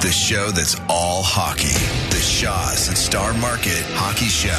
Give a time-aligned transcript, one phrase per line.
[0.00, 1.74] The show that's all hockey.
[2.10, 4.54] The Shaw's and Star Market Hockey Show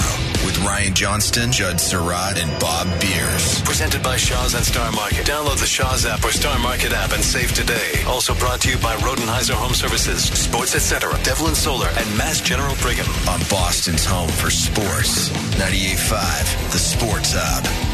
[0.46, 3.62] with Ryan Johnston, Judd Sirott, and Bob Beers.
[3.62, 5.26] Presented by Shaw's and Star Market.
[5.26, 8.04] Download the Shaw's app or Star Market app and save today.
[8.06, 12.76] Also brought to you by Rodenheiser Home Services, Sports Etc., Devlin Solar, and Mass General
[12.82, 13.08] Brigham.
[13.30, 15.30] On Boston's home for sports.
[15.56, 17.89] 98.5, The Sports Hub.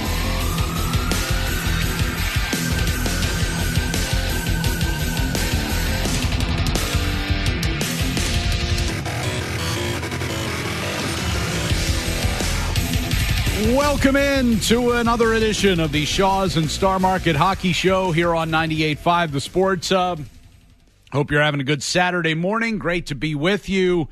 [13.73, 18.52] Welcome in to another edition of the Shaw's and Star Market Hockey Show here on
[18.52, 19.89] 98.5 The Sports.
[19.89, 22.77] Hope you're having a good Saturday morning.
[22.77, 24.07] Great to be with you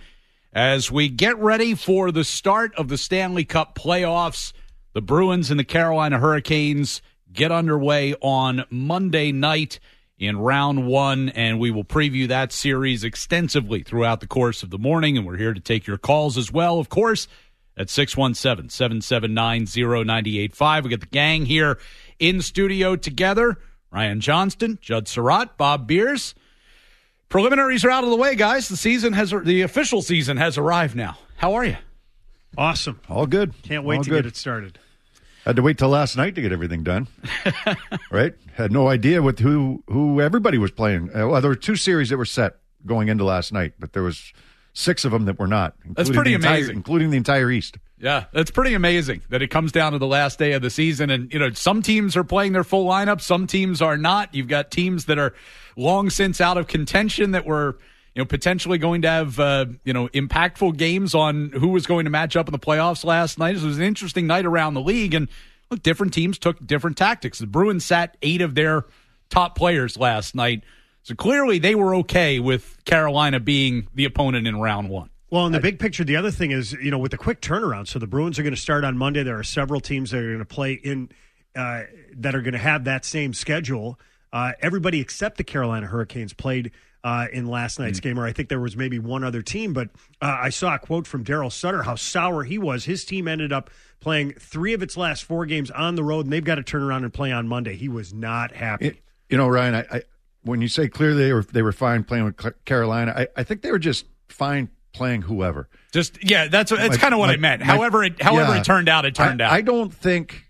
[0.53, 4.53] as we get ready for the start of the Stanley Cup playoffs.
[4.93, 9.79] The Bruins and the Carolina Hurricanes get underway on Monday night
[10.17, 14.79] in round one, and we will preview that series extensively throughout the course of the
[14.79, 15.15] morning.
[15.15, 17.27] And we're here to take your calls as well, of course
[17.77, 20.83] at 617 779 0985.
[20.83, 21.79] We got the gang here
[22.19, 23.57] in studio together
[23.91, 26.33] Ryan Johnston, Judd Sirott, Bob Beers.
[27.29, 28.67] Preliminaries are out of the way, guys.
[28.67, 31.17] The season has, the official season has arrived now.
[31.37, 31.77] How are you?
[32.57, 32.99] Awesome.
[33.07, 33.53] All good.
[33.63, 34.23] Can't wait All to good.
[34.23, 34.79] get it started.
[35.45, 37.07] Had to wait till last night to get everything done.
[38.11, 38.33] right?
[38.53, 41.09] Had no idea with who who everybody was playing.
[41.09, 44.03] Uh, well, there were two series that were set going into last night, but there
[44.03, 44.31] was
[44.73, 45.75] six of them that were not.
[45.85, 46.75] That's pretty entire- amazing.
[46.75, 47.77] including the entire East.
[47.99, 51.09] Yeah, that's pretty amazing that it comes down to the last day of the season.
[51.09, 54.35] And, you know, some teams are playing their full lineup, some teams are not.
[54.35, 55.33] You've got teams that are
[55.77, 57.77] long since out of contention that were,
[58.13, 62.03] you know, potentially going to have, uh, you know, impactful games on who was going
[62.03, 63.55] to match up in the playoffs last night.
[63.55, 65.13] It was an interesting night around the league.
[65.13, 65.29] And,
[65.71, 67.39] look, different teams took different tactics.
[67.39, 68.85] The Bruins sat eight of their
[69.29, 70.63] top players last night.
[71.03, 75.09] So clearly they were okay with Carolina being the opponent in round one.
[75.29, 77.87] Well, in the big picture, the other thing is, you know, with the quick turnaround.
[77.87, 79.23] So the Bruins are going to start on Monday.
[79.23, 81.09] There are several teams that are going to play in
[81.55, 81.83] uh,
[82.17, 83.99] that are going to have that same schedule.
[84.31, 86.71] Uh, everybody except the Carolina Hurricanes played
[87.03, 89.73] uh, in last night's game, or I think there was maybe one other team.
[89.73, 89.89] But
[90.21, 92.85] uh, I saw a quote from Darryl Sutter how sour he was.
[92.85, 96.31] His team ended up playing three of its last four games on the road, and
[96.33, 97.75] they've got to turn around and play on Monday.
[97.75, 98.87] He was not happy.
[98.87, 98.97] It-
[99.29, 100.01] you know, Ryan, I, I
[100.43, 103.61] when you say clearly they were they were fine playing with Carolina, I, I think
[103.61, 105.69] they were just fine playing whoever.
[105.91, 107.61] Just yeah, that's that's My- kind of what my- I meant.
[107.61, 108.59] my- however, it however yeah.
[108.59, 109.53] it turned out, it turned I, out.
[109.53, 110.49] I don't think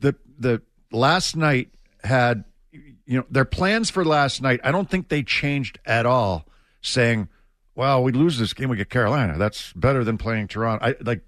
[0.00, 0.62] the the
[0.92, 1.70] last night
[2.02, 4.60] had you know their plans for last night.
[4.64, 6.46] I don't think they changed at all.
[6.82, 7.28] Saying,
[7.74, 9.38] "Well, we lose this game, we get Carolina.
[9.38, 11.22] That's better than playing Toronto." I like,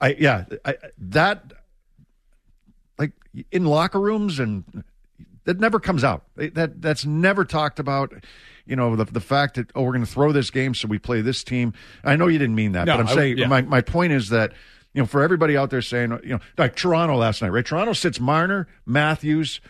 [0.00, 1.52] I yeah, I, that
[2.98, 3.12] like
[3.52, 4.64] in locker rooms and
[5.46, 6.24] that never comes out.
[6.36, 8.12] That that's never talked about.
[8.66, 10.98] You know the the fact that oh we're going to throw this game so we
[10.98, 11.72] play this team.
[12.04, 13.46] I know you didn't mean that, No, but I'm I- saying yeah.
[13.46, 14.52] my my point is that
[14.92, 17.64] you know for everybody out there saying you know like Toronto last night, right?
[17.64, 19.60] Toronto sits Marner, Matthews,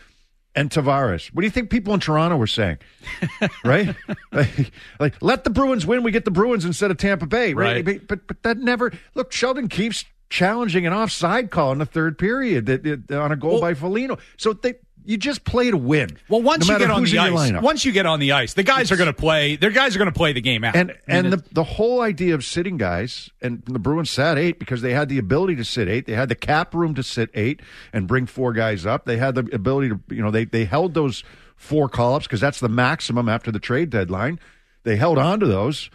[0.55, 1.27] and Tavares.
[1.27, 2.79] What do you think people in Toronto were saying?
[3.63, 3.95] right?
[4.31, 6.01] like, like, let the Bruins win.
[6.01, 7.53] We get the Bruins instead of Tampa Bay.
[7.53, 7.85] Right?
[7.85, 8.07] Right.
[8.07, 8.91] But, but that never.
[9.13, 13.35] Look, Sheldon Keefe's challenging an offside call in the third period that, that- on a
[13.35, 14.19] goal by Felino.
[14.37, 14.73] So they.
[15.07, 16.17] You just play to win.
[16.27, 17.61] well, once no you get on the ice, lineup.
[17.61, 19.55] once you get on the ice, the guys are going to play.
[19.55, 20.75] Their guys are going to play the game out.
[20.75, 24.59] and I and the the whole idea of sitting guys and the Bruins sat eight
[24.59, 26.07] because they had the ability to sit eight.
[26.07, 27.61] They had the cap room to sit eight
[27.93, 29.05] and bring four guys up.
[29.05, 31.23] They had the ability to you know they they held those
[31.55, 34.39] four call ups because that's the maximum after the trade deadline.
[34.83, 35.89] They held on to those,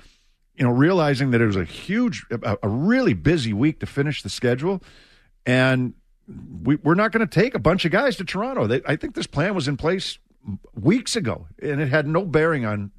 [0.57, 4.23] you know, realizing that it was a huge, a, a really busy week to finish
[4.23, 4.83] the schedule,
[5.47, 5.95] and
[6.63, 8.67] we, we're not going to take a bunch of guys to Toronto.
[8.67, 10.19] They, I think this plan was in place
[10.75, 12.91] weeks ago, and it had no bearing on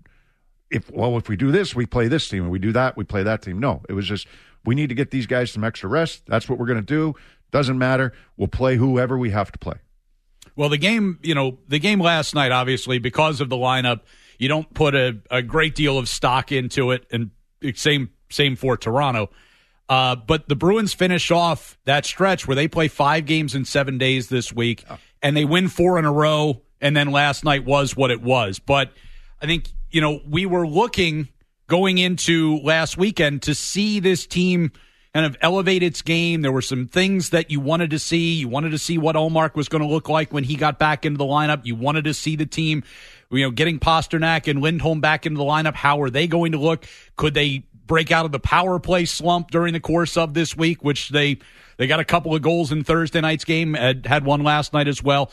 [0.70, 3.04] if well if we do this we play this team and we do that we
[3.04, 3.60] play that team.
[3.60, 4.28] No it was just
[4.66, 6.24] we need to get these guys some extra rest.
[6.26, 7.14] That's what we're going to do.
[7.52, 8.14] Doesn't matter.
[8.38, 9.76] We'll play whoever we have to play.
[10.56, 14.02] Well, the game, you know, the game last night, obviously because of the lineup,
[14.38, 17.32] you don't put a, a great deal of stock into it, and
[17.76, 19.30] same same for Toronto.
[19.94, 24.00] Uh, but the Bruins finish off that stretch where they play five games in seven
[24.00, 24.84] days this week,
[25.22, 28.58] and they win four in a row, and then last night was what it was.
[28.58, 28.92] But
[29.40, 31.28] I think you know we were looking
[31.68, 34.72] going into last weekend to see this team
[35.14, 36.42] kind of elevate its game.
[36.42, 38.34] There were some things that you wanted to see.
[38.34, 41.06] You wanted to see what Ullmark was going to look like when he got back
[41.06, 41.68] into the lineup.
[41.68, 42.84] You wanted to see the team,
[43.30, 45.76] you know, getting Pastrnak and Lindholm back into the lineup.
[45.76, 46.88] How are they going to look?
[47.16, 50.84] Could they break out of the power play slump during the course of this week,
[50.84, 51.38] which they
[51.78, 54.88] they got a couple of goals in Thursday night's game, had, had one last night
[54.88, 55.30] as well.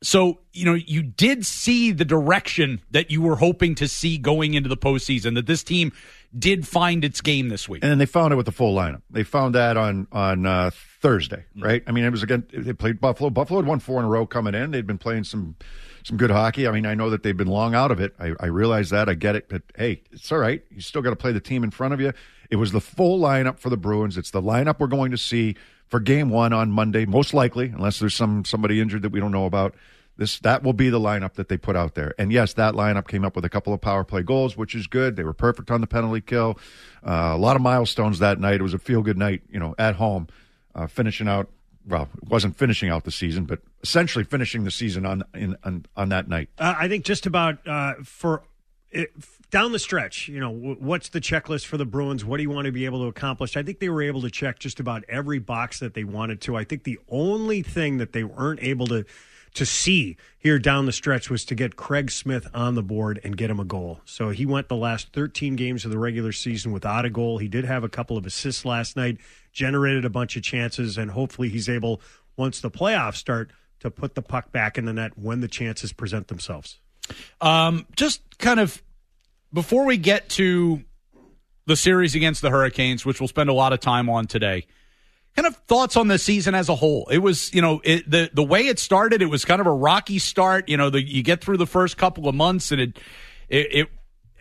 [0.00, 4.54] So, you know, you did see the direction that you were hoping to see going
[4.54, 5.90] into the postseason, that this team
[6.38, 7.82] did find its game this week.
[7.82, 9.02] And then they found it with the full lineup.
[9.10, 10.70] They found that on on uh,
[11.00, 11.64] Thursday, mm.
[11.64, 11.82] right?
[11.84, 13.28] I mean, it was again they played Buffalo.
[13.28, 14.70] Buffalo had won four in a row coming in.
[14.70, 15.56] They'd been playing some
[16.04, 16.68] some good hockey.
[16.68, 18.14] I mean, I know that they've been long out of it.
[18.20, 19.08] I, I realize that.
[19.08, 19.48] I get it.
[19.48, 20.62] But hey, it's all right.
[20.70, 22.12] You still got to play the team in front of you.
[22.50, 24.16] It was the full lineup for the Bruins.
[24.18, 25.56] It's the lineup we're going to see
[25.88, 29.32] for Game One on Monday, most likely, unless there's some somebody injured that we don't
[29.32, 29.74] know about.
[30.16, 32.14] This that will be the lineup that they put out there.
[32.18, 34.86] And yes, that lineup came up with a couple of power play goals, which is
[34.86, 35.16] good.
[35.16, 36.58] They were perfect on the penalty kill.
[37.04, 38.60] Uh, a lot of milestones that night.
[38.60, 40.28] It was a feel good night, you know, at home,
[40.74, 41.48] uh, finishing out.
[41.86, 45.86] Well, it wasn't finishing out the season, but essentially finishing the season on in, on,
[45.96, 46.48] on that night.
[46.58, 48.42] Uh, I think just about uh, for
[48.90, 49.12] it,
[49.50, 52.24] down the stretch, you know, what's the checklist for the Bruins?
[52.24, 53.56] What do you want to be able to accomplish?
[53.56, 56.56] I think they were able to check just about every box that they wanted to.
[56.56, 59.04] I think the only thing that they weren't able to
[59.54, 63.36] to see here down the stretch was to get Craig Smith on the board and
[63.36, 64.00] get him a goal.
[64.04, 67.38] So he went the last 13 games of the regular season without a goal.
[67.38, 69.18] He did have a couple of assists last night,
[69.52, 72.00] generated a bunch of chances, and hopefully he's able,
[72.36, 75.92] once the playoffs start, to put the puck back in the net when the chances
[75.92, 76.80] present themselves.
[77.40, 78.82] Um, just kind of
[79.52, 80.82] before we get to
[81.66, 84.66] the series against the Hurricanes, which we'll spend a lot of time on today
[85.36, 87.08] kind of thoughts on the season as a whole.
[87.10, 89.72] It was, you know, it, the the way it started, it was kind of a
[89.72, 90.68] rocky start.
[90.68, 92.98] You know, the, you get through the first couple of months, and it,
[93.48, 93.88] it, it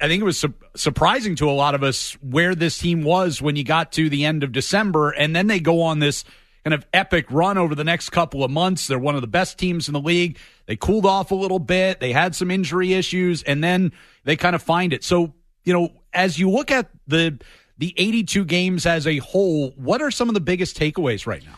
[0.02, 3.42] I think it was su- surprising to a lot of us where this team was
[3.42, 6.24] when you got to the end of December, and then they go on this
[6.64, 8.88] kind of epic run over the next couple of months.
[8.88, 10.38] They're one of the best teams in the league.
[10.66, 12.00] They cooled off a little bit.
[12.00, 13.92] They had some injury issues, and then
[14.24, 15.04] they kind of find it.
[15.04, 17.40] So, you know, as you look at the
[17.78, 21.56] the 82 games as a whole, what are some of the biggest takeaways right now?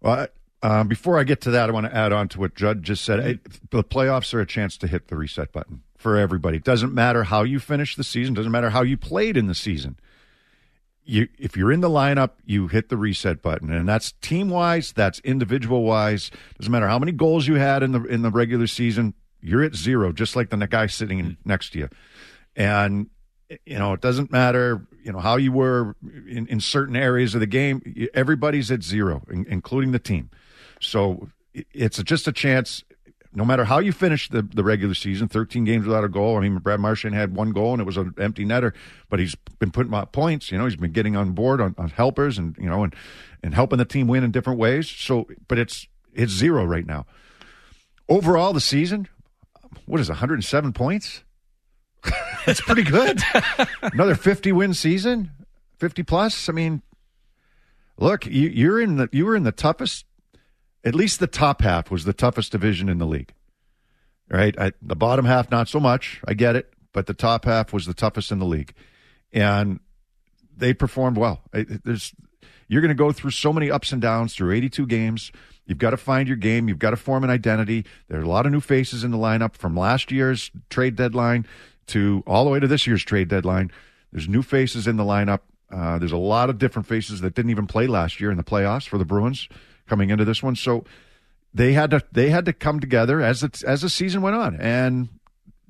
[0.00, 0.28] Well,
[0.62, 3.04] uh, before I get to that, I want to add on to what Judd just
[3.04, 3.20] said.
[3.20, 6.56] It, the playoffs are a chance to hit the reset button for everybody.
[6.56, 9.54] It doesn't matter how you finish the season, doesn't matter how you played in the
[9.54, 9.98] season.
[11.04, 14.92] You, if you're in the lineup, you hit the reset button, and that's team wise,
[14.92, 16.30] that's individual wise.
[16.58, 19.12] Doesn't matter how many goals you had in the in the regular season,
[19.42, 21.88] you're at zero, just like the guy sitting next to you.
[22.56, 23.10] And
[23.66, 27.40] you know, it doesn't matter, you know, how you were in, in certain areas of
[27.40, 28.08] the game.
[28.14, 30.30] Everybody's at zero, including the team.
[30.80, 32.84] So it's just a chance.
[33.36, 36.36] No matter how you finish the, the regular season, 13 games without a goal.
[36.36, 38.72] I mean, Brad Marchand had one goal and it was an empty netter,
[39.10, 40.52] but he's been putting up points.
[40.52, 42.94] You know, he's been getting on board on, on helpers and, you know, and,
[43.42, 44.88] and helping the team win in different ways.
[44.88, 47.06] So, but it's, it's zero right now.
[48.08, 49.08] Overall, the season,
[49.86, 51.24] what is 107 points?
[52.46, 53.22] That's pretty good.
[53.82, 55.30] Another 50 win season,
[55.78, 56.48] 50 plus.
[56.48, 56.82] I mean,
[57.98, 60.04] look, you, you're in the you were in the toughest.
[60.84, 63.32] At least the top half was the toughest division in the league.
[64.28, 66.20] Right, I, the bottom half not so much.
[66.26, 68.72] I get it, but the top half was the toughest in the league,
[69.32, 69.80] and
[70.56, 71.42] they performed well.
[71.52, 72.14] There's
[72.68, 75.30] you're going to go through so many ups and downs through 82 games.
[75.66, 76.68] You've got to find your game.
[76.68, 77.84] You've got to form an identity.
[78.08, 81.46] There are a lot of new faces in the lineup from last year's trade deadline
[81.88, 83.70] to all the way to this year's trade deadline.
[84.12, 85.40] There's new faces in the lineup.
[85.70, 88.44] Uh, there's a lot of different faces that didn't even play last year in the
[88.44, 89.48] playoffs for the Bruins
[89.88, 90.54] coming into this one.
[90.54, 90.84] So
[91.52, 94.56] they had to they had to come together as it, as the season went on,
[94.56, 95.08] and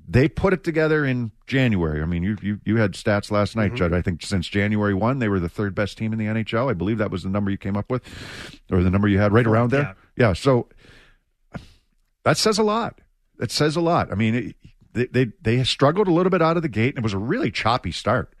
[0.07, 2.01] they put it together in January.
[2.01, 3.77] I mean, you you, you had stats last night, mm-hmm.
[3.77, 3.93] Judd.
[3.93, 6.69] I think since January one, they were the third best team in the NHL.
[6.69, 8.03] I believe that was the number you came up with,
[8.71, 9.95] or the number you had right around there.
[10.17, 10.27] Yeah.
[10.27, 10.67] yeah so
[12.23, 12.99] that says a lot.
[13.37, 14.11] That says a lot.
[14.11, 14.55] I mean, it,
[14.95, 17.17] they, they, they struggled a little bit out of the gate, and it was a
[17.17, 18.33] really choppy start,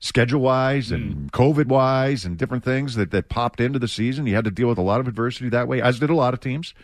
[0.00, 1.30] schedule wise and mm.
[1.30, 4.26] COVID wise, and different things that, that popped into the season.
[4.26, 6.34] You had to deal with a lot of adversity that way, as did a lot
[6.34, 6.74] of teams.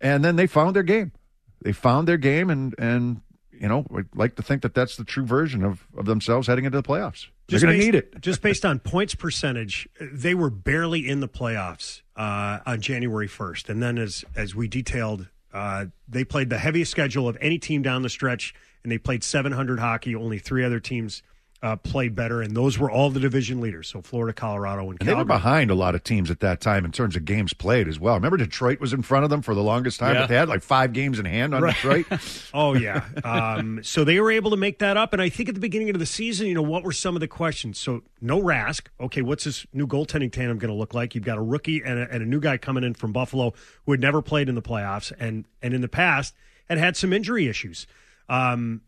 [0.00, 1.12] And then they found their game.
[1.60, 3.20] They found their game, and and
[3.52, 6.64] you know, I'd like to think that that's the true version of, of themselves heading
[6.64, 7.28] into the playoffs.
[7.46, 8.20] They're going to need it.
[8.20, 13.68] just based on points percentage, they were barely in the playoffs uh, on January 1st.
[13.68, 17.82] And then, as as we detailed uh, they played the heaviest schedule of any team
[17.82, 20.14] down the stretch, and they played 700 hockey.
[20.14, 21.22] Only three other teams
[21.62, 23.86] uh, played better, and those were all the division leaders.
[23.88, 26.84] So Florida, Colorado, and, And they were behind a lot of teams at that time
[26.84, 28.14] in terms of games played as well.
[28.14, 30.22] Remember, Detroit was in front of them for the longest time, Yeah.
[30.22, 32.06] but they had like five games in hand on Detroit.
[32.54, 33.04] Oh yeah.
[33.24, 35.90] Um, so they were able to make that up, and I think at the beginning
[35.90, 37.78] of the season, you know, what were some of the questions?
[37.78, 38.88] So no Rask.
[39.00, 41.14] Okay, what's this new goaltending tandem going to look like?
[41.14, 43.54] You've got a rookie and a, and a new guy coming in from Buffalo
[43.86, 46.34] who had never played in the playoffs, and and in the past
[46.68, 47.86] had had some injury issues.
[48.32, 48.80] Um,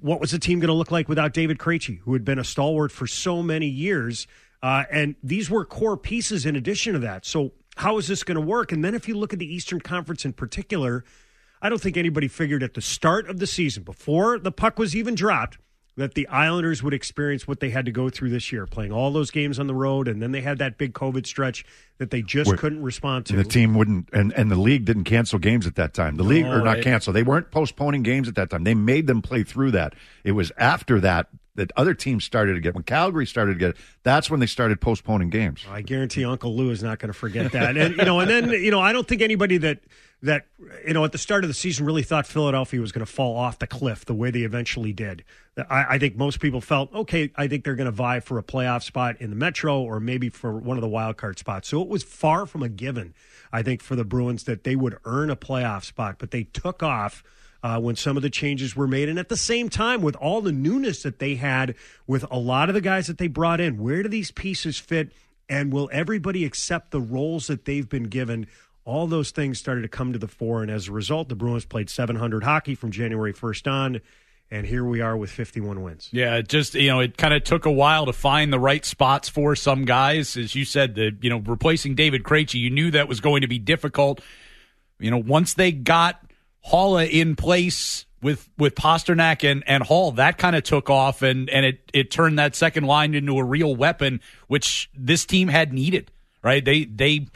[0.00, 2.44] what was the team going to look like without David Krejci, who had been a
[2.44, 4.28] stalwart for so many years?
[4.62, 7.26] Uh, and these were core pieces in addition to that.
[7.26, 8.70] So how is this going to work?
[8.70, 11.04] And then if you look at the Eastern Conference in particular,
[11.60, 14.94] I don't think anybody figured at the start of the season, before the puck was
[14.94, 15.58] even dropped,
[15.96, 19.12] that the Islanders would experience what they had to go through this year, playing all
[19.12, 21.64] those games on the road, and then they had that big COVID stretch
[21.98, 23.36] that they just Where- couldn't respond to.
[23.36, 26.16] The team wouldn't, and, and the league didn't cancel games at that time.
[26.16, 28.64] The league, or not it- cancel, they weren't postponing games at that time.
[28.64, 29.94] They made them play through that.
[30.24, 33.76] It was after that that other teams started to get, when Calgary started to get,
[34.02, 35.64] that's when they started postponing games.
[35.70, 37.76] I guarantee Uncle Lou is not going to forget that.
[37.76, 39.78] And you know, and then you know, I don't think anybody that
[40.24, 40.46] that
[40.86, 43.36] you know at the start of the season really thought Philadelphia was going to fall
[43.36, 45.24] off the cliff the way they eventually did.
[45.56, 47.30] I, I think most people felt okay.
[47.36, 50.28] I think they're going to vie for a playoff spot in the Metro or maybe
[50.28, 51.68] for one of the wild card spots.
[51.68, 53.14] So it was far from a given.
[53.52, 56.82] I think for the Bruins that they would earn a playoff spot, but they took
[56.82, 57.22] off
[57.62, 59.08] uh, when some of the changes were made.
[59.08, 61.74] And at the same time, with all the newness that they had
[62.06, 65.12] with a lot of the guys that they brought in, where do these pieces fit?
[65.48, 68.46] And will everybody accept the roles that they've been given?
[68.84, 70.62] All those things started to come to the fore.
[70.62, 74.00] And as a result, the Bruins played 700 hockey from January 1st on.
[74.50, 76.08] And here we are with 51 wins.
[76.12, 79.28] Yeah, just you know, it kind of took a while to find the right spots
[79.28, 80.36] for some guys.
[80.36, 83.48] As you said, the you know, replacing David Krejci, you knew that was going to
[83.48, 84.20] be difficult.
[84.98, 86.22] You know, once they got
[86.70, 91.48] Haula in place with with Pastrnak and, and Hall, that kind of took off and
[91.50, 95.72] and it it turned that second line into a real weapon, which this team had
[95.72, 96.10] needed.
[96.42, 96.64] Right?
[96.64, 97.26] They they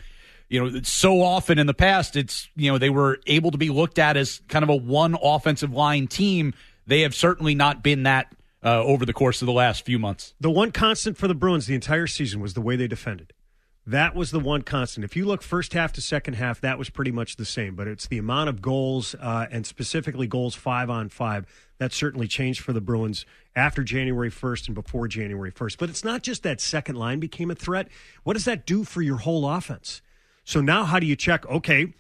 [0.49, 3.71] you know, so often in the past, it's, you know, they were able to be
[3.71, 6.55] looked at as kind of a one offensive line team.
[6.87, 10.35] They have certainly not been that uh, over the course of the last few months.
[10.41, 13.33] The one constant for the Bruins the entire season was the way they defended.
[13.87, 15.05] That was the one constant.
[15.05, 17.75] If you look first half to second half, that was pretty much the same.
[17.75, 21.47] But it's the amount of goals, uh, and specifically goals five on five,
[21.79, 23.25] that certainly changed for the Bruins
[23.57, 25.79] after January 1st and before January 1st.
[25.79, 27.89] But it's not just that second line became a threat.
[28.25, 30.03] What does that do for your whole offense?
[30.49, 31.47] So now, how do you check?
[31.47, 31.93] Okay,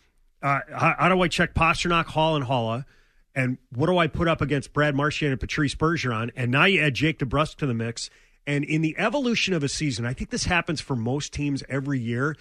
[0.42, 2.86] uh, how, how do I check Pastrnak, Hall, and Haula?
[3.34, 6.30] And what do I put up against Brad Marchand and Patrice Bergeron?
[6.34, 8.08] And now you add Jake DeBrusk to the mix.
[8.46, 12.00] And in the evolution of a season, I think this happens for most teams every
[12.00, 12.36] year.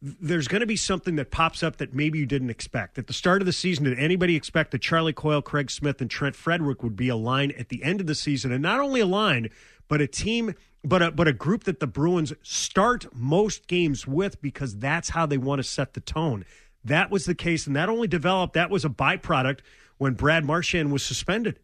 [0.00, 2.96] There's going to be something that pops up that maybe you didn't expect.
[2.96, 6.10] At the start of the season, did anybody expect that Charlie Coyle, Craig Smith, and
[6.10, 8.52] Trent Frederic would be a line at the end of the season?
[8.52, 9.50] And not only a line,
[9.86, 14.40] but a team, but a, but a group that the Bruins start most games with
[14.42, 16.44] because that's how they want to set the tone.
[16.84, 19.60] That was the case, and that only developed, that was a byproduct
[19.98, 21.60] when Brad Marchand was suspended.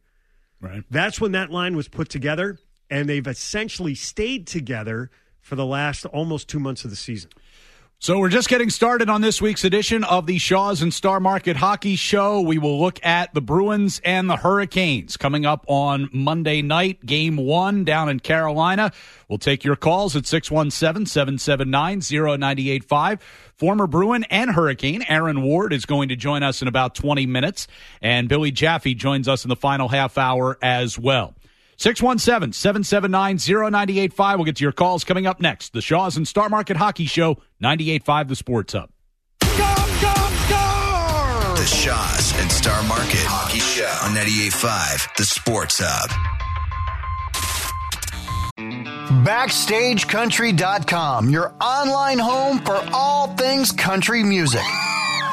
[0.60, 0.84] Right.
[0.90, 2.58] That's when that line was put together,
[2.88, 5.10] and they've essentially stayed together
[5.40, 7.30] for the last almost two months of the season.
[8.00, 11.56] So we're just getting started on this week's edition of the Shaw's and Star Market
[11.56, 12.40] Hockey Show.
[12.40, 17.36] We will look at the Bruins and the Hurricanes coming up on Monday night, game
[17.36, 18.92] one down in Carolina.
[19.28, 23.20] We'll take your calls at 617-779-0985.
[23.56, 27.66] Former Bruin and Hurricane Aaron Ward is going to join us in about 20 minutes,
[28.00, 31.34] and Billy Jaffe joins us in the final half hour as well.
[31.78, 34.38] 617 779 0985.
[34.38, 35.72] We'll get to your calls coming up next.
[35.72, 38.90] The Shaws and Star Market Hockey Show, 98.5 The Sports Hub.
[41.56, 46.10] The Shaws and Star Market Hockey Show on 98.5 The Sports Hub.
[49.24, 54.64] BackstageCountry.com, your online home for all things country music.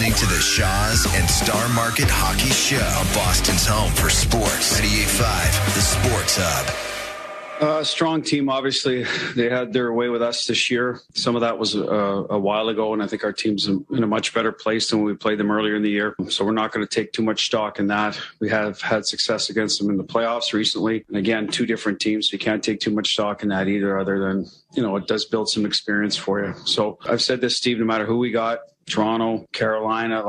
[0.00, 4.80] listening to the Shaws and Star Market Hockey Show on Boston's home for sports.
[4.80, 7.60] 98.5 The Sports Hub.
[7.60, 9.04] Uh, strong team, obviously.
[9.36, 11.00] They had their way with us this year.
[11.12, 11.82] Some of that was uh,
[12.30, 15.06] a while ago, and I think our team's in a much better place than when
[15.08, 16.16] we played them earlier in the year.
[16.30, 18.18] So we're not going to take too much stock in that.
[18.38, 21.04] We have had success against them in the playoffs recently.
[21.08, 22.30] And again, two different teams.
[22.30, 25.06] So you can't take too much stock in that either, other than, you know, it
[25.06, 26.54] does build some experience for you.
[26.64, 30.22] So I've said this, Steve, no matter who we got, Toronto, Carolina.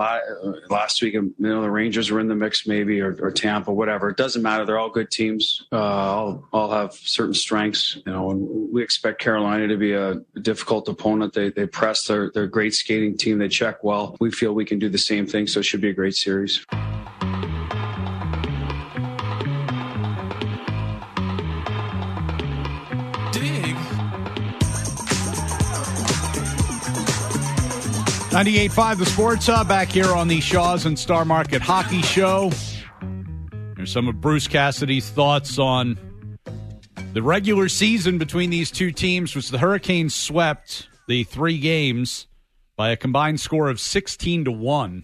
[0.69, 4.09] Last week, you know, the Rangers were in the mix, maybe, or, or Tampa, whatever.
[4.09, 4.65] It doesn't matter.
[4.65, 5.63] They're all good teams.
[5.71, 8.31] Uh, all, all have certain strengths, you know.
[8.31, 11.33] And we expect Carolina to be a difficult opponent.
[11.33, 12.05] They they press.
[12.07, 13.37] They're they're a great skating team.
[13.39, 14.15] They check well.
[14.19, 15.47] We feel we can do the same thing.
[15.47, 16.65] So it should be a great series.
[28.31, 32.49] 98.5 The Sports Hub back here on the Shaw's and Star Market Hockey Show.
[33.75, 35.99] Here's some of Bruce Cassidy's thoughts on
[37.11, 42.27] the regular season between these two teams, which the Hurricanes swept the three games
[42.77, 45.03] by a combined score of 16 to 1.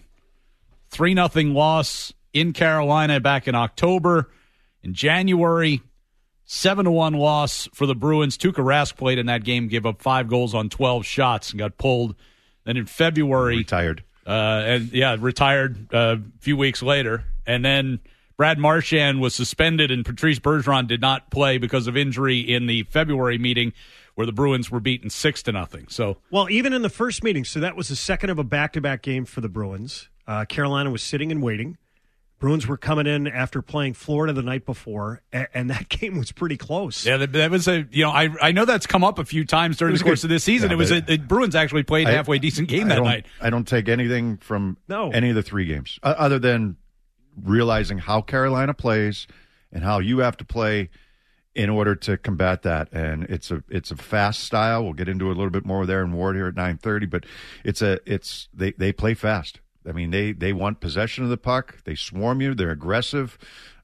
[0.88, 4.30] 3 nothing loss in Carolina back in October.
[4.82, 5.82] In January,
[6.46, 8.38] 7 to 1 loss for the Bruins.
[8.38, 11.76] Tuukka Rask played in that game, gave up five goals on 12 shots, and got
[11.76, 12.14] pulled–
[12.68, 14.04] then in February, retired.
[14.26, 17.24] Uh, and yeah, retired uh, a few weeks later.
[17.46, 17.98] And then
[18.36, 22.82] Brad Marchand was suspended, and Patrice Bergeron did not play because of injury in the
[22.84, 23.72] February meeting
[24.16, 25.86] where the Bruins were beaten six to nothing.
[25.88, 29.00] So, well, even in the first meeting, so that was the second of a back-to-back
[29.00, 30.08] game for the Bruins.
[30.26, 31.78] Uh, Carolina was sitting and waiting.
[32.38, 36.56] Bruins were coming in after playing Florida the night before, and, that game was pretty
[36.56, 37.04] close.
[37.04, 39.76] Yeah, that, was a you know I I know that's come up a few times
[39.76, 40.70] during the course good, of this season.
[40.70, 43.26] Yeah, it was a, the Bruins actually played a halfway decent game I that night.
[43.40, 45.10] I don't take anything from no.
[45.10, 46.76] any of the three games uh, other than
[47.36, 49.26] realizing how Carolina plays
[49.72, 50.90] and how you have to play
[51.54, 52.88] in order to combat that.
[52.92, 54.84] And it's a it's a fast style.
[54.84, 57.26] We'll get into a little bit more there in Ward here at nine thirty, but
[57.64, 61.36] it's a it's they they play fast I mean, they they want possession of the
[61.36, 61.82] puck.
[61.84, 62.54] They swarm you.
[62.54, 63.38] They're aggressive.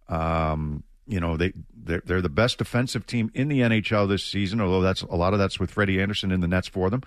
[0.08, 4.60] Um, you know, they they're, they're, the best defensive team in the NHL this season.
[4.60, 7.02] Although that's a lot of that's with Freddie Andersen in the nets for them,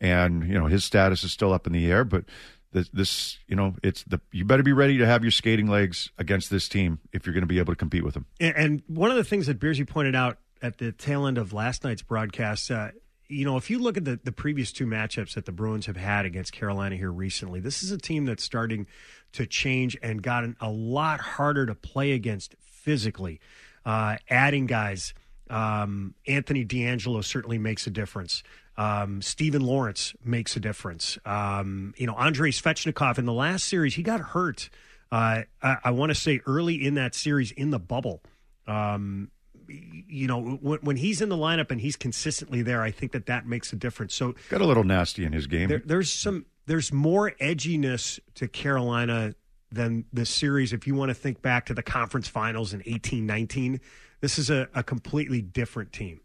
[0.00, 2.04] and you know his status is still up in the air.
[2.04, 2.24] But
[2.72, 6.10] this, this you know, it's the you better be ready to have your skating legs
[6.18, 8.26] against this team if you're going to be able to compete with them.
[8.40, 11.84] And one of the things that Beersy pointed out at the tail end of last
[11.84, 12.90] night's broadcast, uh,
[13.28, 15.96] you know, if you look at the, the previous two matchups that the Bruins have
[15.96, 18.86] had against Carolina here recently, this is a team that's starting
[19.32, 23.40] to change and gotten a lot harder to play against physically.
[23.84, 25.14] Uh, adding guys,
[25.50, 28.42] um, Anthony DeAngelo certainly makes a difference.
[28.76, 31.18] Um, Steven Lorentz makes a difference.
[31.24, 34.68] Um, you know, Andrei Svechnikov in the last series, he got hurt.
[35.10, 38.22] Uh, I, I want to say early in that series in the bubble.
[38.66, 39.30] Um,
[39.68, 43.26] you know, when, when, he's in the lineup and he's consistently there, I think that
[43.26, 44.14] that makes a difference.
[44.14, 45.68] So got a little nasty in his game.
[45.68, 49.34] There, there's some, there's more edginess to Carolina
[49.70, 50.72] than the series.
[50.72, 53.80] If you want to think back to the conference finals in eighteen nineteen,
[54.20, 56.20] this is a, a completely different team.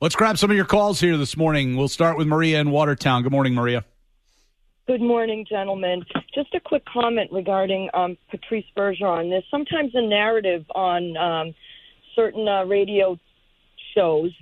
[0.00, 1.76] Let's grab some of your calls here this morning.
[1.76, 3.22] We'll start with Maria in Watertown.
[3.22, 3.84] Good morning, Maria.
[4.88, 6.04] Good morning, gentlemen.
[6.34, 9.30] Just a quick comment regarding um, Patrice Bergeron.
[9.30, 11.54] There's sometimes a narrative on um,
[12.14, 13.18] certain uh, radio
[13.94, 14.32] shows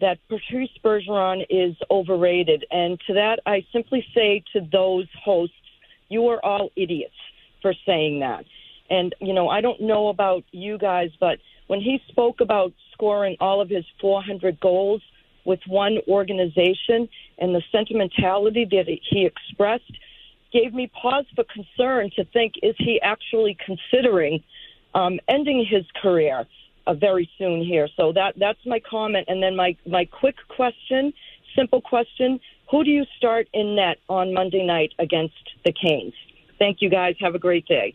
[0.00, 2.64] that Patrice Bergeron is overrated.
[2.70, 5.54] And to that, I simply say to those hosts,
[6.08, 7.14] you are all idiots
[7.62, 8.44] for saying that.
[8.88, 11.38] And, you know, I don't know about you guys, but
[11.68, 15.02] when he spoke about scoring all of his 400 goals
[15.44, 19.92] with one organization and the sentimentality that he expressed
[20.52, 24.42] gave me pause for concern to think, is he actually considering
[24.94, 26.46] um, ending his career?
[26.90, 27.88] Uh, very soon here.
[27.96, 31.12] So that that's my comment, and then my my quick question,
[31.56, 36.14] simple question: Who do you start in net on Monday night against the Canes?
[36.58, 37.14] Thank you, guys.
[37.20, 37.94] Have a great day.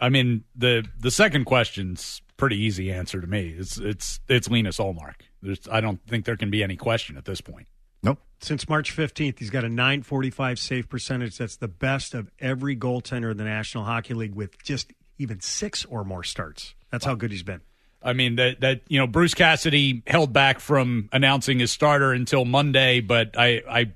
[0.00, 3.54] I mean the the second question's pretty easy answer to me.
[3.56, 5.20] It's it's it's Linus Ullmark.
[5.42, 7.66] There's I don't think there can be any question at this point.
[8.04, 8.18] Nope.
[8.40, 11.38] Since March 15th, he's got a 945 save percentage.
[11.38, 15.84] That's the best of every goaltender in the National Hockey League with just even six
[15.84, 16.74] or more starts.
[16.90, 17.60] That's how good he's been.
[18.04, 22.44] I mean that that you know Bruce Cassidy held back from announcing his starter until
[22.44, 23.92] Monday, but I I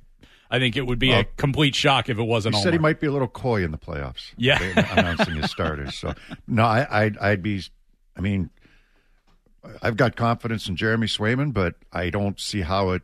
[0.50, 2.54] I think it would be well, a complete shock if it wasn't.
[2.54, 4.32] He said he might be a little coy in the playoffs.
[4.36, 5.94] Yeah, announcing his starters.
[5.96, 6.14] So
[6.46, 7.62] no, I I'd, I'd be.
[8.16, 8.50] I mean,
[9.82, 13.02] I've got confidence in Jeremy Swayman, but I don't see how it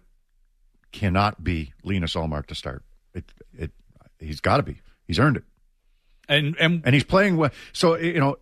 [0.92, 2.84] cannot be Linus Ullmark to start.
[3.14, 3.24] It
[3.56, 3.72] it
[4.20, 4.78] he's got to be.
[5.06, 5.44] He's earned it.
[6.28, 7.50] And, and and he's playing well.
[7.72, 8.36] So you know,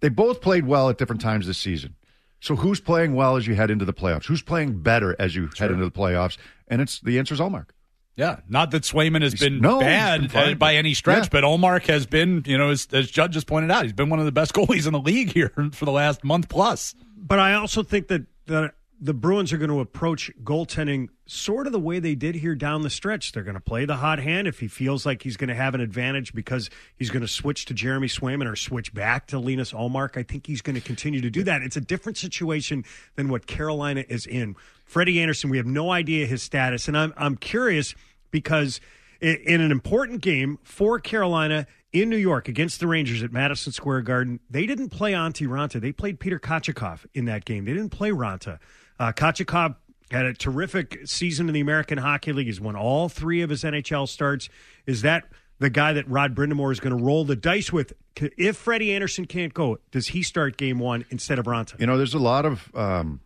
[0.00, 1.96] they both played well at different times this season.
[2.44, 4.26] So who's playing well as you head into the playoffs?
[4.26, 6.36] Who's playing better as you head into the playoffs?
[6.68, 7.68] And it's the answer is Ullmark.
[8.16, 11.24] Yeah, not that Swayman has been no, bad been fine, uh, by but- any stretch,
[11.24, 11.28] yeah.
[11.32, 14.18] but Ullmark has been, you know, as, as Judd just pointed out, he's been one
[14.18, 16.94] of the best goalies in the league here for the last month plus.
[17.16, 21.74] But I also think that the the Bruins are going to approach goaltending sort of
[21.74, 23.32] the way they did here down the stretch.
[23.32, 25.74] They're going to play the hot hand if he feels like he's going to have
[25.74, 29.74] an advantage because he's going to switch to Jeremy Swayman or switch back to Linus
[29.74, 30.16] Ullmark.
[30.16, 31.60] I think he's going to continue to do that.
[31.60, 32.82] It's a different situation
[33.16, 34.56] than what Carolina is in.
[34.86, 37.94] Freddie Andersen, we have no idea his status, and I'm I'm curious
[38.30, 38.80] because
[39.20, 44.02] in an important game for Carolina in New York against the Rangers at Madison Square
[44.02, 45.78] Garden, they didn't play Antti Raanta.
[45.78, 47.66] They played Peter Kochetkov in that game.
[47.66, 48.58] They didn't play Raanta.
[48.98, 49.76] Uh, Kochetkov
[50.10, 52.46] had a terrific season in the American Hockey League.
[52.46, 54.48] He's won all three of his NHL starts.
[54.86, 55.24] Is that
[55.58, 57.92] the guy that Rod Brind'Amour is going to roll the dice with?
[58.16, 61.78] If Freddie Andersen can't go, does he start game one instead of Raanta?
[61.80, 63.20] You know, there's a lot of um,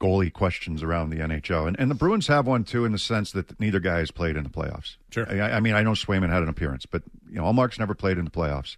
[0.00, 3.32] goalie questions around the NHL, and, and the Bruins have one too, in the sense
[3.32, 4.96] that neither guy has played in the playoffs.
[5.10, 5.26] Sure.
[5.28, 8.18] I, I mean, I know Swayman had an appearance, but you know, Ullmark's never played
[8.18, 8.76] in the playoffs,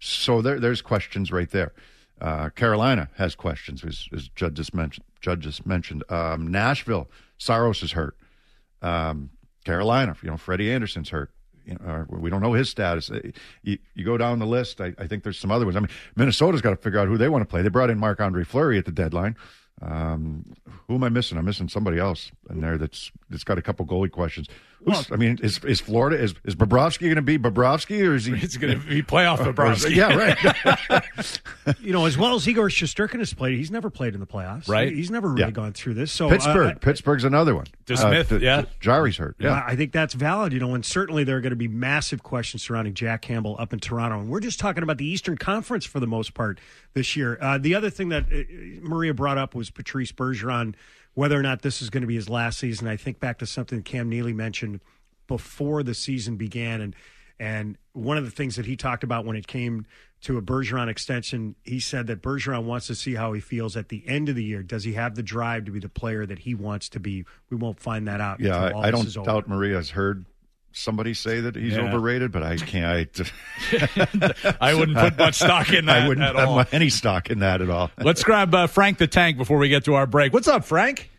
[0.00, 1.72] so there, there's questions right there.
[2.20, 5.04] Uh, Carolina has questions, as, as just mentioned.
[5.20, 7.08] Just mentioned um, Nashville.
[7.38, 8.16] Saros is hurt.
[8.82, 9.30] Um,
[9.64, 11.30] Carolina, you know, Freddie Andersen's hurt.
[11.64, 13.10] You know, we don't know his status.
[13.10, 13.20] Uh,
[13.62, 14.80] You, you go down the list.
[14.80, 15.76] I, I think there's some other ones.
[15.76, 17.62] I mean, Minnesota's got to figure out who they want to play.
[17.62, 19.36] They brought in Marc-Andre Fleury at the deadline.
[19.82, 20.44] Um,
[20.86, 21.36] who am I missing?
[21.38, 24.46] I'm missing somebody else in there that's that's got a couple goalie questions.
[24.84, 28.26] Who's, I mean, is is Florida is is Bobrovsky going to be Bobrovsky or is
[28.26, 28.36] he?
[28.36, 29.94] He's going to be playoff Bobrovsky.
[29.96, 31.78] yeah, right.
[31.80, 34.68] you know, as well as Igor Shesterkin has played, he's never played in the playoffs.
[34.68, 34.92] Right.
[34.92, 35.50] He's never really Yeah.
[35.50, 36.12] gone through this.
[36.12, 36.76] So Pittsburgh.
[36.76, 37.64] uh, Pittsburgh's another one.
[37.88, 38.56] Uh, DeSmith, yeah.
[38.62, 39.36] th- Jarry's hurt.
[39.38, 39.64] Yeah, Yeah.
[39.66, 42.62] I think that's valid, you know, and certainly there are going to be massive questions
[42.62, 44.20] surrounding Jack Campbell up in Toronto.
[44.20, 46.58] And we're just talking about the Eastern Conference for the most part
[46.94, 47.38] this year.
[47.40, 48.42] Uh, the other thing that uh,
[48.86, 50.74] Maria brought up was Patrice Bergeron,
[51.14, 52.88] whether or not this is going to be his last season.
[52.88, 54.80] I think back to something Cam Neely mentioned
[55.26, 56.80] before the season began.
[56.80, 56.96] And,
[57.38, 59.86] and one of the things that he talked about when it came
[60.22, 63.88] to a Bergeron extension, he said that Bergeron wants to see how he feels at
[63.88, 64.62] the end of the year.
[64.62, 67.24] Does he have the drive to be the player that he wants to be?
[67.50, 68.40] We won't find that out.
[68.40, 70.24] Yeah, I, I don't doubt Maria's heard
[70.74, 71.88] somebody say that he's Yeah.
[71.88, 73.20] overrated, but I can't.
[74.60, 76.64] I wouldn't put much stock in that I wouldn't at have all.
[76.72, 77.90] any stock in that at all.
[77.98, 80.32] Let's grab uh, Frank the Tank before we get to our break.
[80.32, 81.10] What's up, Frank?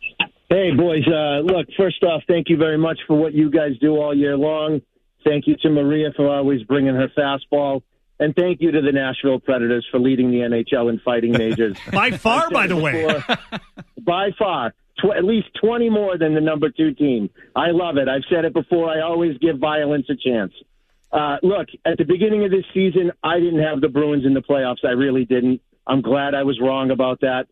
[0.49, 1.07] Hey, boys.
[1.07, 4.37] Uh, look, first off, thank you very much for what you guys do all year
[4.37, 4.81] long.
[5.23, 7.81] Thank you to Maria for always bringing her fastball.
[8.19, 11.77] And thank you to the Nashville Predators for leading the NHL in fighting majors.
[11.91, 13.19] By far, by the way.
[14.01, 14.73] By far.
[14.99, 17.29] Tw- at least 20 more than the number two team.
[17.55, 18.07] I love it.
[18.07, 18.89] I've said it before.
[18.89, 20.53] I always give violence a chance.
[21.11, 24.41] Uh, look, at the beginning of this season, I didn't have the Bruins in the
[24.41, 24.83] playoffs.
[24.83, 25.61] I really didn't.
[25.87, 27.47] I'm glad I was wrong about that.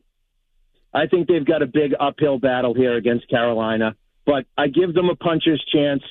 [0.93, 5.09] I think they've got a big uphill battle here against Carolina, but I give them
[5.09, 6.03] a puncher's chance.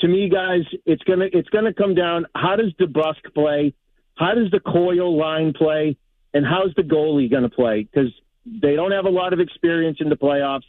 [0.00, 2.26] To me, guys, it's gonna it's gonna come down.
[2.34, 3.74] How does DeBrusk play?
[4.14, 5.96] How does the Coyle line play?
[6.32, 7.88] And how's the goalie to play?
[7.90, 8.12] Because
[8.46, 10.62] they don't have a lot of experience in the playoffs.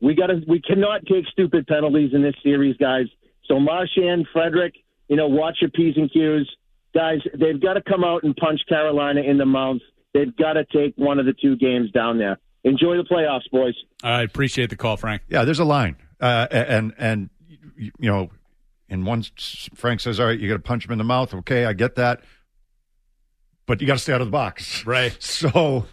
[0.00, 3.06] We got to we cannot take stupid penalties in this series, guys.
[3.46, 4.74] So Marchand, Frederic,
[5.08, 6.46] you know, watch your p's and q's,
[6.94, 7.18] guys.
[7.38, 9.78] They've got to come out and punch Carolina in the mouth.
[10.14, 12.38] They've got to take one of the two games down there.
[12.64, 13.74] Enjoy the playoffs, boys.
[14.02, 15.22] I appreciate the call, Frank.
[15.28, 17.30] Yeah, there's a line, uh, and and
[17.76, 18.30] you you know,
[18.88, 21.64] and once Frank says, "All right, you got to punch him in the mouth." Okay,
[21.64, 22.20] I get that,
[23.66, 25.16] but you got to stay out of the box, Right.
[25.22, 25.86] So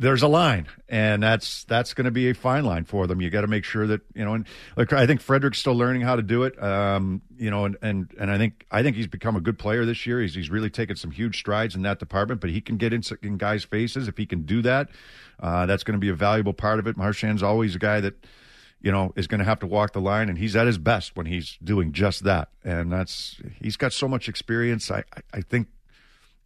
[0.00, 3.20] there's a line, and that's that's going to be a fine line for them.
[3.20, 6.00] You got to make sure that you know, and like I think Frederic's still learning
[6.00, 6.60] how to do it.
[6.60, 9.84] Um, you know, and and and I think I think he's become a good player
[9.84, 10.22] this year.
[10.22, 12.40] He's he's really taken some huge strides in that department.
[12.40, 13.02] But he can get in,
[13.36, 14.88] guys' faces if he can do that.
[15.38, 16.96] Uh, that's going to be a valuable part of it.
[16.96, 18.26] Marchand's always a guy that
[18.80, 21.14] you know, is going to have to walk the line, and he's at his best
[21.14, 22.48] when he's doing just that.
[22.64, 24.90] And that's he's got so much experience.
[24.90, 25.68] I I, I think,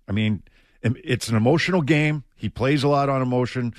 [0.08, 0.42] I mean,
[0.84, 2.24] it's an emotional game.
[2.36, 3.74] He plays a lot on emotion,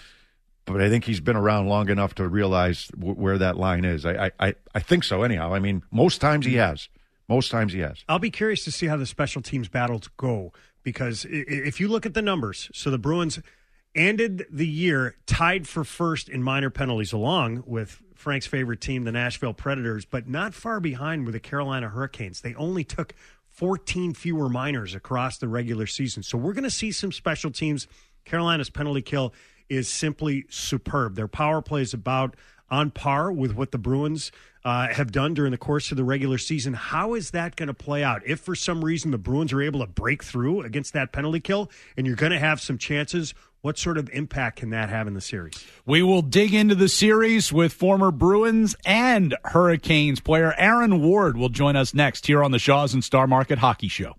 [0.66, 4.06] but I think he's been around long enough to realize w- where that line is.
[4.06, 5.24] I, I I think so.
[5.24, 6.70] Anyhow, I mean, most times he mm-hmm.
[6.70, 6.90] has.
[7.28, 8.04] Most times he has.
[8.08, 12.06] I'll be curious to see how the special teams battles go because if you look
[12.06, 13.40] at the numbers, so the Bruins
[13.96, 19.12] ended the year tied for first in minor penalties, along with Frank's favorite team, the
[19.12, 22.42] Nashville Predators, but not far behind were the Carolina Hurricanes.
[22.42, 23.14] They only took
[23.56, 26.24] 14 fewer minors across the regular season.
[26.24, 27.88] So we're going to see some special teams.
[28.26, 29.34] Carolina's penalty kill
[29.70, 31.16] is simply superb.
[31.16, 32.36] Their power play is about
[32.70, 34.32] on par with what the Bruins
[34.64, 36.74] uh, have done during the course of the regular season.
[36.74, 38.24] How is that going to play out?
[38.26, 41.70] If for some reason the Bruins are able to break through against that penalty kill
[41.96, 43.34] and you're going to have some chances,
[43.66, 45.66] What sort of impact can that have in the series?
[45.88, 51.50] We will dig into the series with former Bruins and Hurricanes player Aaron Ward will
[51.50, 54.18] join us next here on the Shaw's and Star Market Hockey Show.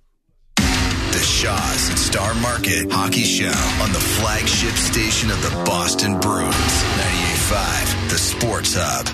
[0.56, 3.54] The Shaw's and Star Market Hockey Show
[3.84, 9.06] on the flagship station of the Boston Bruins, 98.5, the Sports Hub.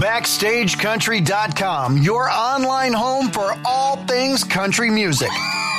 [0.00, 5.32] BackstageCountry.com, your online home for all things country music.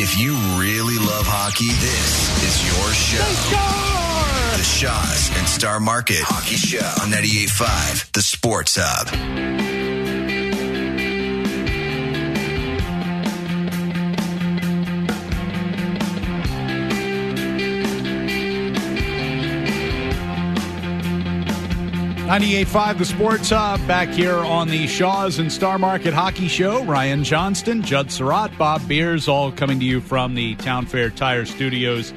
[0.00, 0.30] If you
[0.60, 4.56] really love hockey, this is your show.
[4.56, 9.77] The Shaw's and Star Market Hockey Show on 98.5, the Sports Hub.
[22.28, 26.84] 98.5 The Sports Hub back here on the Shaw's and Star Market Hockey Show.
[26.84, 31.46] Ryan Johnston, Judd Sirott, Bob Beers, all coming to you from the Town Fair Tire
[31.46, 32.12] Studios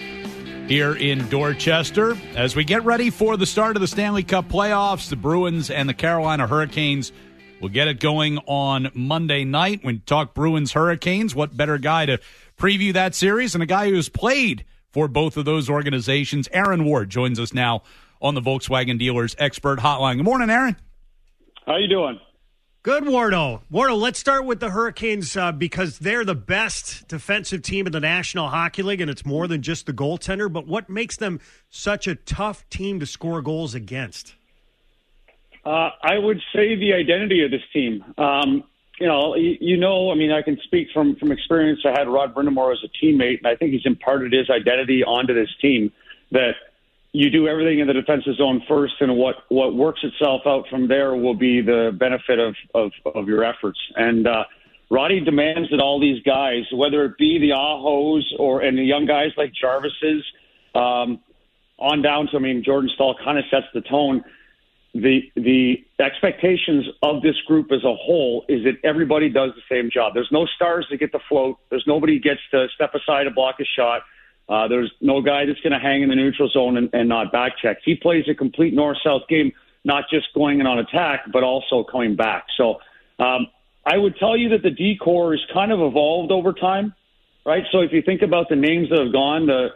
[0.67, 2.17] here in Dorchester.
[2.35, 5.87] As we get ready for the start of the Stanley Cup playoffs, the Bruins and
[5.87, 7.13] the Carolina Hurricanes
[7.61, 9.81] will get it going on Monday night.
[9.81, 12.19] When talk Bruins Hurricanes, what better guy to
[12.57, 16.49] preview that series and a guy who's played for both of those organizations?
[16.51, 17.83] Aaron Ward joins us now
[18.21, 20.17] on the Volkswagen Dealers Expert Hotline.
[20.17, 20.75] Good morning, Aaron.
[21.65, 22.19] How you doing?
[22.83, 23.61] Good, Wardo.
[23.71, 27.99] Wardo, let's start with the Hurricanes uh, because they're the best defensive team in the
[27.99, 30.51] National Hockey League, and it's more than just the goaltender.
[30.51, 34.33] But what makes them such a tough team to score goals against?
[35.63, 38.03] Uh, I would say the identity of this team.
[38.17, 38.63] Um,
[38.99, 41.81] you know, you, you, know, I mean, I can speak from from experience.
[41.85, 45.35] I had Rod Brind'Amour as a teammate, and I think he's imparted his identity onto
[45.35, 45.91] this team.
[46.31, 46.53] That
[47.13, 50.87] you do everything in the defensive zone first, and what what works itself out from
[50.87, 53.79] there will be the benefit of of, of your efforts.
[53.95, 54.43] And uh,
[54.89, 59.05] Roddy demands that all these guys, whether it be the Ahos or and the young
[59.05, 60.23] guys like Jarvis's,
[60.73, 61.19] um,
[61.79, 64.23] on down to I mean Jordan Staal kind of sets the tone.
[64.93, 69.89] The the expectations of this group as a whole is that everybody does the same
[69.91, 70.13] job.
[70.13, 71.57] There's no stars that get the float.
[71.69, 74.03] There's nobody gets to step aside and block a shot
[74.49, 77.31] uh, there's no guy that's going to hang in the neutral zone and, and not
[77.31, 77.77] back check.
[77.83, 81.83] He plays a complete north south game, not just going in on attack, but also
[81.83, 82.45] coming back.
[82.57, 82.79] So
[83.19, 83.47] um,
[83.85, 86.93] I would tell you that the D corps has kind of evolved over time,
[87.45, 87.63] right?
[87.71, 89.69] So if you think about the names that have gone, the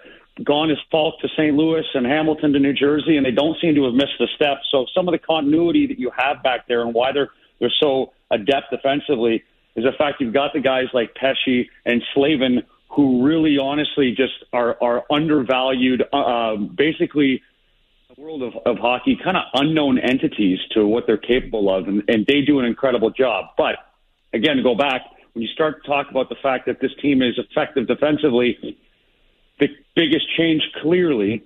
[0.43, 1.56] gone is Faulk to St.
[1.56, 4.58] Louis and Hamilton to New Jersey, and they don't seem to have missed a step.
[4.69, 8.12] So some of the continuity that you have back there and why they're they're so
[8.32, 9.43] adept defensively
[9.78, 12.63] is the fact you've got the guys like Pesce and Slavin
[12.95, 17.41] who really honestly just are, are undervalued, uh, um, basically
[18.15, 22.03] the world of, of hockey, kind of unknown entities to what they're capable of, and,
[22.08, 23.47] and they do an incredible job.
[23.58, 23.75] But
[24.31, 25.01] again, go back,
[25.34, 28.77] when you start to talk about the fact that this team is effective defensively,
[29.60, 31.43] the biggest change clearly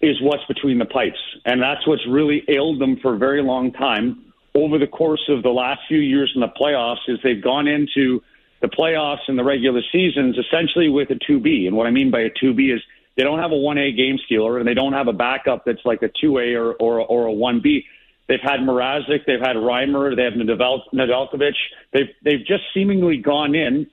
[0.00, 1.18] is what's between the pipes.
[1.44, 4.22] And that's what's really ailed them for a very long time.
[4.54, 8.22] Over the course of the last few years in the playoffs, is they've gone into–
[8.60, 11.66] the playoffs and the regular seasons essentially with a 2B.
[11.66, 12.80] And what I mean by a 2B is
[13.16, 16.02] they don't have a 1A game stealer and they don't have a backup that's like
[16.02, 17.84] a 2A or, or, or a 1B.
[18.28, 21.52] They've had Mrazek, they've had Reimer, they have Nedeljkovic.
[21.92, 23.86] They've, they've just seemingly gone in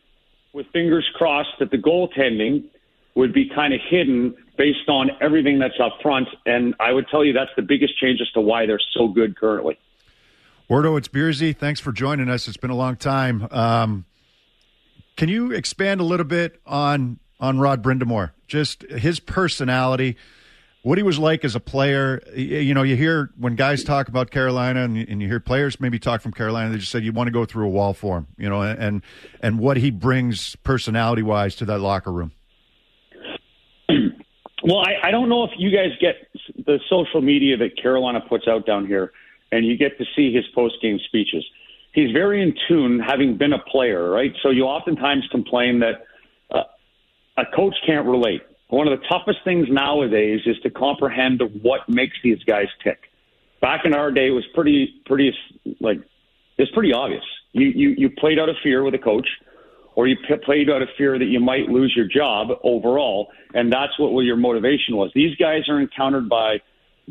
[0.53, 2.65] with fingers crossed that the goaltending
[3.15, 6.27] would be kind of hidden based on everything that's up front.
[6.45, 9.37] And I would tell you that's the biggest change as to why they're so good
[9.37, 9.77] currently.
[10.69, 11.55] Wardo, it's Beersy.
[11.55, 12.47] Thanks for joining us.
[12.47, 13.47] It's been a long time.
[13.51, 14.05] Um,
[15.15, 18.31] can you expand a little bit on on Rod Brind'Amour?
[18.47, 20.17] Just his personality,
[20.81, 22.21] what he was like as a player.
[22.35, 25.99] You know, you hear when guys talk about Carolina, and, and you hear players maybe
[25.99, 26.71] talk from Carolina.
[26.71, 28.27] They just said you want to go through a wall for him.
[28.37, 29.01] You know, and
[29.41, 32.31] and what he brings personality wise to that locker room.
[34.65, 36.15] Well, I, I don't know if you guys get
[36.65, 39.11] the social media that Carolina puts out down here,
[39.51, 41.43] and you get to see his post game speeches
[41.93, 44.33] he's very in tune, having been a player, right?
[44.41, 46.05] So you oftentimes complain that
[46.53, 46.63] uh,
[47.37, 48.41] a coach can't relate.
[48.69, 52.99] One of the toughest things nowadays is to comprehend what makes these guys tick.
[53.61, 55.31] Back in our day, it was pretty, pretty
[55.79, 55.99] like
[56.57, 57.23] it's pretty obvious.
[57.53, 59.27] You you you played out of fear with a coach,
[59.95, 63.71] or you p- played out of fear that you might lose your job overall, and
[63.71, 65.11] that's what your motivation was.
[65.15, 66.57] These guys are encountered by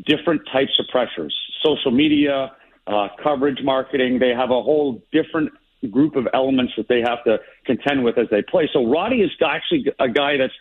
[0.04, 1.34] different types of pressures.
[1.64, 2.52] social media,
[2.86, 4.18] uh, coverage marketing.
[4.18, 5.52] They have a whole different
[5.90, 8.68] group of elements that they have to contend with as they play.
[8.72, 10.52] So Roddy is actually a guy that's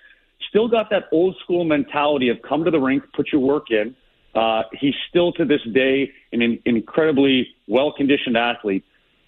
[0.49, 3.95] still got that old school mentality of come to the rink, put your work in.
[4.33, 8.83] Uh, he's still to this day an, an incredibly well conditioned athlete,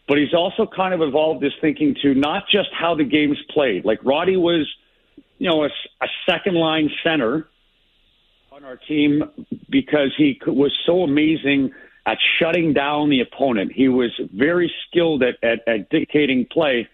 [0.07, 3.85] but he's also kind of evolved his thinking to not just how the game's played.
[3.85, 4.67] Like Roddy was,
[5.39, 5.67] you know, a,
[6.01, 7.47] a second line center
[8.51, 9.23] on our team
[9.69, 11.71] because he was so amazing
[12.05, 13.71] at shutting down the opponent.
[13.73, 16.87] He was very skilled at, at, at dictating play.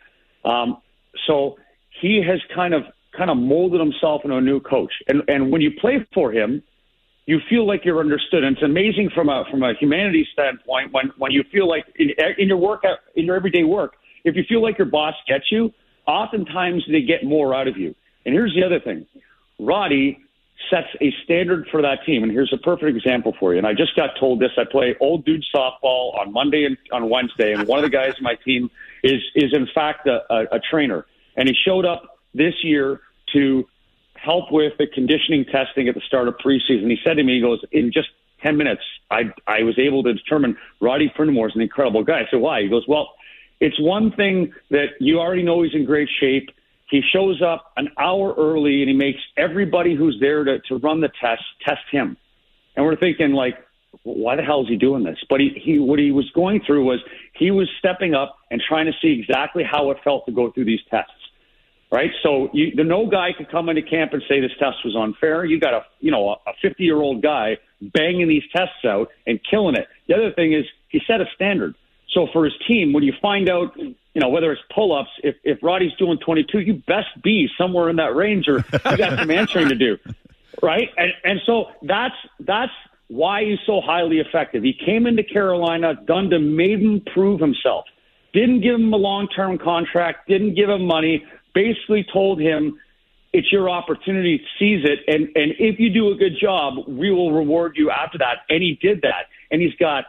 [0.45, 0.77] Um,
[1.25, 1.57] so
[2.01, 2.83] he has kind of
[3.17, 4.93] kind of molded himself into a new coach.
[5.07, 6.61] And and when you play for him,
[7.25, 8.43] you feel like you're understood.
[8.43, 12.09] And it's amazing from a from a humanity standpoint when when you feel like in,
[12.37, 12.83] in your work
[13.15, 15.73] in your everyday work, if you feel like your boss gets you,
[16.07, 17.95] oftentimes they get more out of you.
[18.25, 19.05] And here's the other thing.
[19.59, 20.19] Roddy
[20.69, 22.23] sets a standard for that team.
[22.23, 23.57] And here's a perfect example for you.
[23.57, 24.51] And I just got told this.
[24.57, 28.13] I play old dude softball on Monday and on Wednesday, and one of the guys
[28.17, 28.69] in my team
[29.03, 31.05] is is in fact a, a, a trainer.
[31.35, 33.01] And he showed up this year
[33.33, 33.65] to
[34.15, 36.89] help with the conditioning testing at the start of preseason.
[36.89, 38.09] He said to me, he goes, in just
[38.43, 42.19] 10 minutes, I, I was able to determine Roddy Brind'Amour is an incredible guy.
[42.19, 42.61] I said, why?
[42.61, 43.13] He goes, well,
[43.59, 46.49] it's one thing that you already know he's in great shape.
[46.89, 51.01] He shows up an hour early and he makes everybody who's there to, to run
[51.01, 52.17] the test test him.
[52.75, 53.55] And we're thinking like,
[54.03, 55.17] why the hell is he doing this?
[55.29, 56.99] But he, he what he was going through was
[57.33, 60.65] he was stepping up and trying to see exactly how it felt to go through
[60.65, 61.11] these tests.
[61.91, 64.95] Right, so you, the no guy could come into camp and say this test was
[64.95, 65.43] unfair.
[65.43, 69.39] You got a you know a 50 year old guy banging these tests out and
[69.49, 69.87] killing it.
[70.07, 71.73] The other thing is he set a standard.
[72.13, 73.75] So for his team, when you find out
[74.19, 77.87] you know, whether it's pull ups, if, if Roddy's doing 22, you best be somewhere
[77.87, 79.97] in that range or you got some answering to do.
[80.61, 80.89] Right.
[80.97, 82.73] And, and so that's, that's
[83.07, 84.61] why he's so highly effective.
[84.61, 87.85] He came into Carolina, to made him prove himself.
[88.33, 92.77] Didn't give him a long term contract, didn't give him money, basically told him
[93.31, 97.31] it's your opportunity, seize it, and, and if you do a good job, we will
[97.31, 98.39] reward you after that.
[98.49, 99.27] And he did that.
[99.51, 100.05] And he's got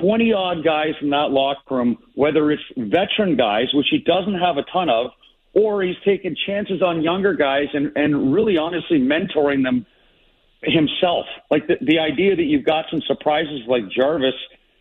[0.00, 4.56] 20 odd guys in that locker room, whether it's veteran guys, which he doesn't have
[4.56, 5.10] a ton of,
[5.54, 9.86] or he's taking chances on younger guys and, and really honestly mentoring them
[10.62, 11.26] himself.
[11.50, 14.34] Like the, the idea that you've got some surprises like Jarvis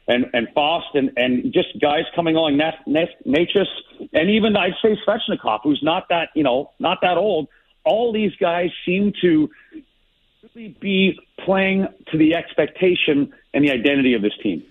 [0.07, 3.65] and, and Fast and, and just guys coming along, Necas,
[4.13, 7.47] and even I'd say Svechnikov, who's not that, you know, not that old.
[7.83, 9.49] All these guys seem to
[10.53, 14.63] really be playing to the expectation and the identity of this team.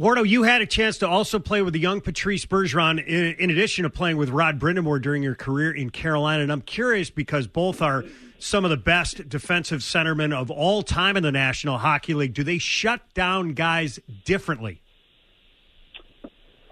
[0.00, 3.50] Wardo, you had a chance to also play with the young Patrice Bergeron in, in,
[3.50, 6.42] addition to playing with Rod Brind'Amour during your career in Carolina.
[6.42, 8.06] And I'm curious because both are
[8.38, 12.32] some of the best defensive centermen of all time in the National Hockey League.
[12.32, 14.80] Do they shut down guys differently?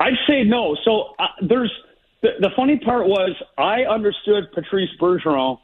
[0.01, 0.75] I'd say no.
[0.83, 1.73] So uh, there's
[2.23, 5.59] the, the funny part was I understood Patrice Bergeron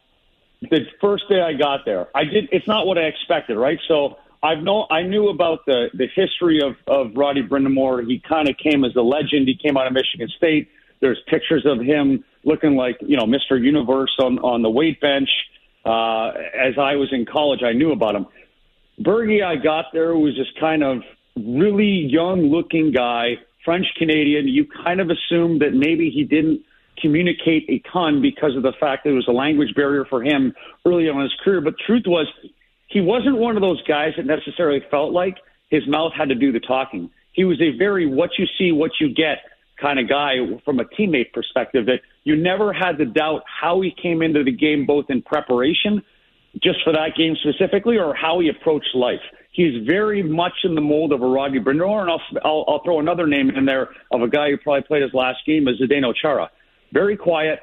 [0.60, 2.08] the first day I got there.
[2.14, 2.46] I did.
[2.52, 3.78] It's not what I expected, right?
[3.88, 8.06] So I've known I knew about the the history of of Roddy Brind'Amour.
[8.06, 9.48] He kind of came as a legend.
[9.48, 10.68] He came out of Michigan State.
[11.00, 13.60] There's pictures of him looking like you know Mr.
[13.60, 15.30] Universe on on the weight bench.
[15.86, 18.26] Uh, as I was in college, I knew about him.
[19.00, 21.02] Bergie, I got there was this kind of
[21.36, 24.46] really young looking guy, French Canadian.
[24.46, 26.62] You kind of assumed that maybe he didn't
[27.00, 30.54] communicate a ton because of the fact that it was a language barrier for him
[30.86, 31.60] early on in his career.
[31.60, 32.26] But truth was,
[32.88, 35.36] he wasn't one of those guys that necessarily felt like
[35.70, 37.10] his mouth had to do the talking.
[37.32, 39.38] He was a very what you see, what you get
[39.80, 43.92] kind of guy from a teammate perspective that you never had to doubt how he
[44.00, 46.02] came into the game, both in preparation,
[46.62, 49.20] just for that game specifically, or how he approached life.
[49.50, 53.00] He's very much in the mold of a Rodney Brind'Amour, and I'll, I'll, I'll throw
[53.00, 56.12] another name in there of a guy who probably played his last game, is Zdeno
[56.14, 56.50] Chara.
[56.92, 57.60] Very quiet,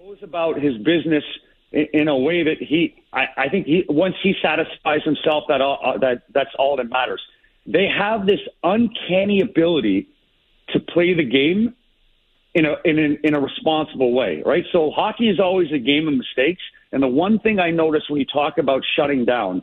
[0.00, 1.24] knows about his business
[1.72, 5.78] in a way that he, I, I think he, once he satisfies himself, that all,
[5.84, 7.20] uh, that that's all that matters.
[7.66, 10.08] They have this uncanny ability
[10.70, 11.74] to play the game
[12.54, 14.64] in a in a, in a responsible way, right?
[14.72, 18.20] So hockey is always a game of mistakes, and the one thing I notice when
[18.20, 19.62] you talk about shutting down,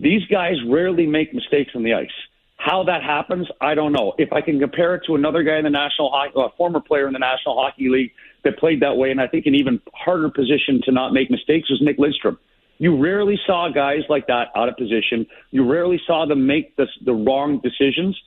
[0.00, 2.08] these guys rarely make mistakes on the ice.
[2.56, 4.12] How that happens, I don't know.
[4.18, 7.06] If I can compare it to another guy in the National Hockey, a former player
[7.06, 8.12] in the National Hockey League
[8.44, 11.70] that played that way, and I think an even harder position to not make mistakes
[11.70, 12.38] was Nick Lidstrom.
[12.78, 15.26] You rarely saw guys like that out of position.
[15.50, 18.18] You rarely saw them make the, the wrong decisions.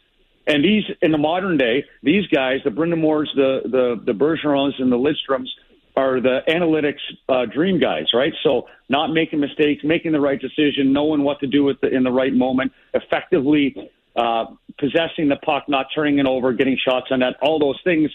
[0.45, 4.91] And these, in the modern day, these guys, the Brind'Amours, the the the Bergerons, and
[4.91, 5.47] the Lidstroms,
[5.95, 6.99] are the analytics
[7.30, 8.34] uh, dream guys, right?
[8.43, 12.03] So not making mistakes, making the right decision, knowing what to do with the, in
[12.03, 14.45] the right moment, effectively uh,
[14.78, 18.11] possessing the puck, not turning it over, getting shots on net, all those things.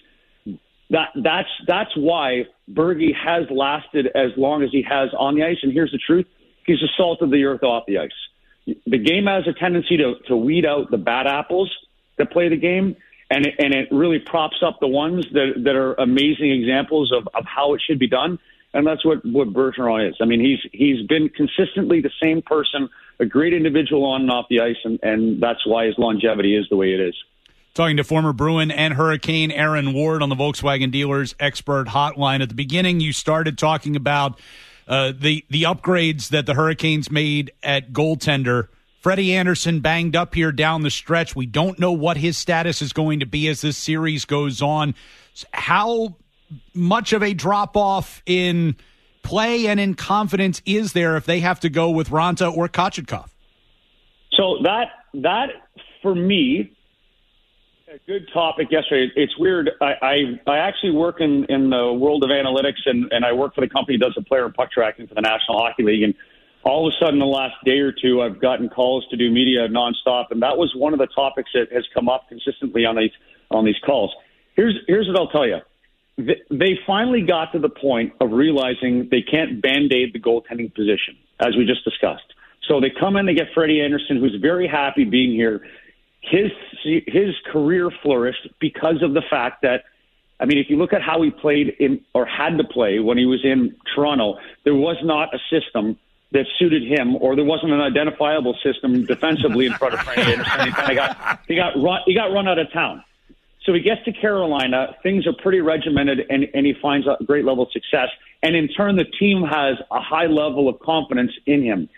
[0.91, 5.59] That that's that's why Bergie has lasted as long as he has on the ice.
[5.63, 6.27] And here's the truth:
[6.67, 8.11] he's the salt of the earth off the ice.
[8.87, 11.71] The game has a tendency to to weed out the bad apples
[12.17, 12.97] that play the game,
[13.31, 17.29] and it, and it really props up the ones that that are amazing examples of
[17.35, 18.39] of how it should be done.
[18.73, 20.17] And that's what what Bergeron is.
[20.21, 24.47] I mean, he's he's been consistently the same person, a great individual on and off
[24.49, 27.15] the ice, and and that's why his longevity is the way it is.
[27.79, 32.43] Talking to former Bruin and Hurricane Aaron Ward on the Volkswagen Dealers Expert Hotline.
[32.43, 34.41] At the beginning, you started talking about
[34.89, 38.67] uh, the the upgrades that the Hurricanes made at goaltender.
[38.99, 41.37] Freddie Andersen banged up here down the stretch.
[41.37, 44.97] We don't know what his status is going to be as this series goes on.
[45.53, 46.17] How
[46.75, 48.75] much of a drop off in
[49.23, 53.29] play and in confidence is there if they have to go with Raanta or Kochetkov?
[54.33, 55.51] So that that
[56.03, 56.73] for me,
[57.91, 59.11] a good topic yesterday.
[59.17, 59.71] It's weird.
[59.81, 60.17] I I,
[60.47, 63.69] I actually work in, in the world of analytics and, and I work for the
[63.69, 66.15] company that does the player and puck tracking for the National Hockey League and
[66.65, 69.69] all of a sudden the last day or two I've gotten calls to do media
[69.69, 73.13] nonstop and that was one of the topics that has come up consistently on these
[73.51, 74.15] on these calls.
[74.55, 75.61] Here's here's what I'll tell you
[76.51, 81.17] they finally got to the point of realizing they can't band aid the goaltending position,
[81.39, 82.35] as we just discussed.
[82.69, 85.65] So they come in, they get Freddie Andersen, who's very happy being here.
[86.31, 86.51] His
[86.83, 89.85] his career flourished because of the fact that,
[90.41, 93.19] I mean, if you look at how he played in or had to play when
[93.19, 95.99] he was in Toronto, there was not a system
[96.33, 100.67] that suited him, or there wasn't an identifiable system defensively in front of Freddie Andersen.
[100.67, 103.03] He kind of got he got run, he got run out of town.
[103.65, 107.45] So he gets to Carolina, things are pretty regimented, and, and he finds a great
[107.45, 108.09] level of success.
[108.43, 111.89] And in turn, the team has a high level of confidence in him.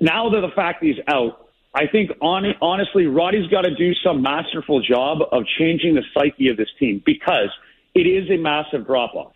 [0.00, 4.20] Now that the fact he's out, I think on, honestly, Roddy's got to do some
[4.20, 7.48] masterful job of changing the psyche of this team because
[7.94, 9.32] it is a massive drop off.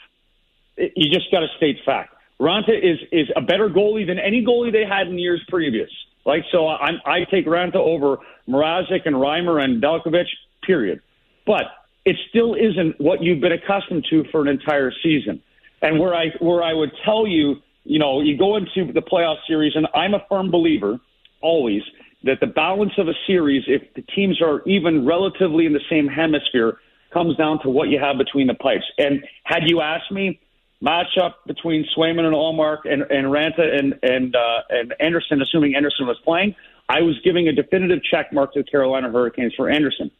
[0.76, 2.14] You just got to state fact.
[2.38, 5.88] Raanta is is a better goalie than any goalie they had in years previous.
[6.26, 10.28] Like so, I I take Raanta over Mrazek and Reimer and Delkovich
[10.62, 11.00] period.
[11.46, 11.64] But
[12.04, 15.42] it still isn't what you've been accustomed to for an entire season.
[15.80, 19.36] And where I where I would tell you, you know, you go into the playoff
[19.46, 21.00] series, and I'm a firm believer
[21.40, 21.82] always
[22.26, 26.06] that the balance of a series, if the teams are even relatively in the same
[26.06, 26.78] hemisphere,
[27.12, 28.84] comes down to what you have between the pipes.
[28.98, 30.40] And had you asked me,
[30.82, 36.06] matchup between Swayman and Ullmark and, and Raanta and and uh, and Andersen, assuming Andersen
[36.06, 36.54] was playing,
[36.88, 40.10] I was giving a definitive check mark to the Carolina Hurricanes for Andersen.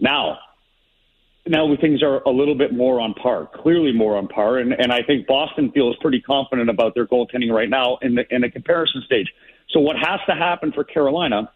[0.00, 0.38] Now,
[1.46, 4.92] now things are a little bit more on par, clearly more on par, and, and
[4.92, 8.50] I think Boston feels pretty confident about their goaltending right now in the in the
[8.50, 9.26] comparison stage.
[9.70, 11.50] So what has to happen for Carolina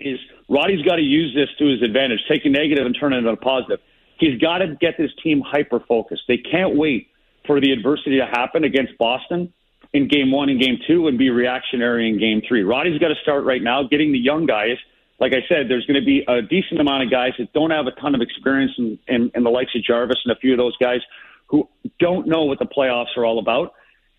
[0.00, 3.18] is Roddy's got to use this to his advantage, take a negative and turn it
[3.18, 3.78] into a positive.
[4.18, 6.22] He's got to get this team hyper focused.
[6.26, 7.08] They can't wait
[7.46, 9.52] for the adversity to happen against Boston
[9.92, 12.62] in game one and game two and be reactionary in game three.
[12.62, 14.78] Roddy's got to start right now, getting the young guys–
[15.18, 17.86] like I said, there's going to be a decent amount of guys that don't have
[17.86, 20.58] a ton of experience in, in, in the likes of Jarvis and a few of
[20.58, 21.00] those guys
[21.46, 23.72] who don't know what the playoffs are all about.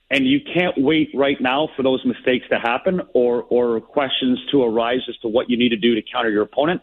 [0.09, 4.63] And you can't wait right now for those mistakes to happen or, or questions to
[4.63, 6.81] arise as to what you need to do to counter your opponent.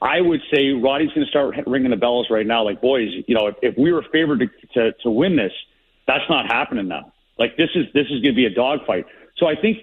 [0.00, 2.64] I would say Roddy's going to start ringing the bells right now.
[2.64, 5.52] Like, boys, you know, if, if we were favored to, to, to win this,
[6.06, 7.12] that's not happening now.
[7.38, 9.06] Like, this is this is going to be a dogfight.
[9.36, 9.78] So I think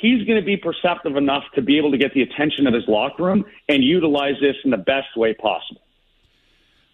[0.00, 2.84] he's going to be perceptive enough to be able to get the attention of his
[2.88, 5.82] locker room and utilize this in the best way possible.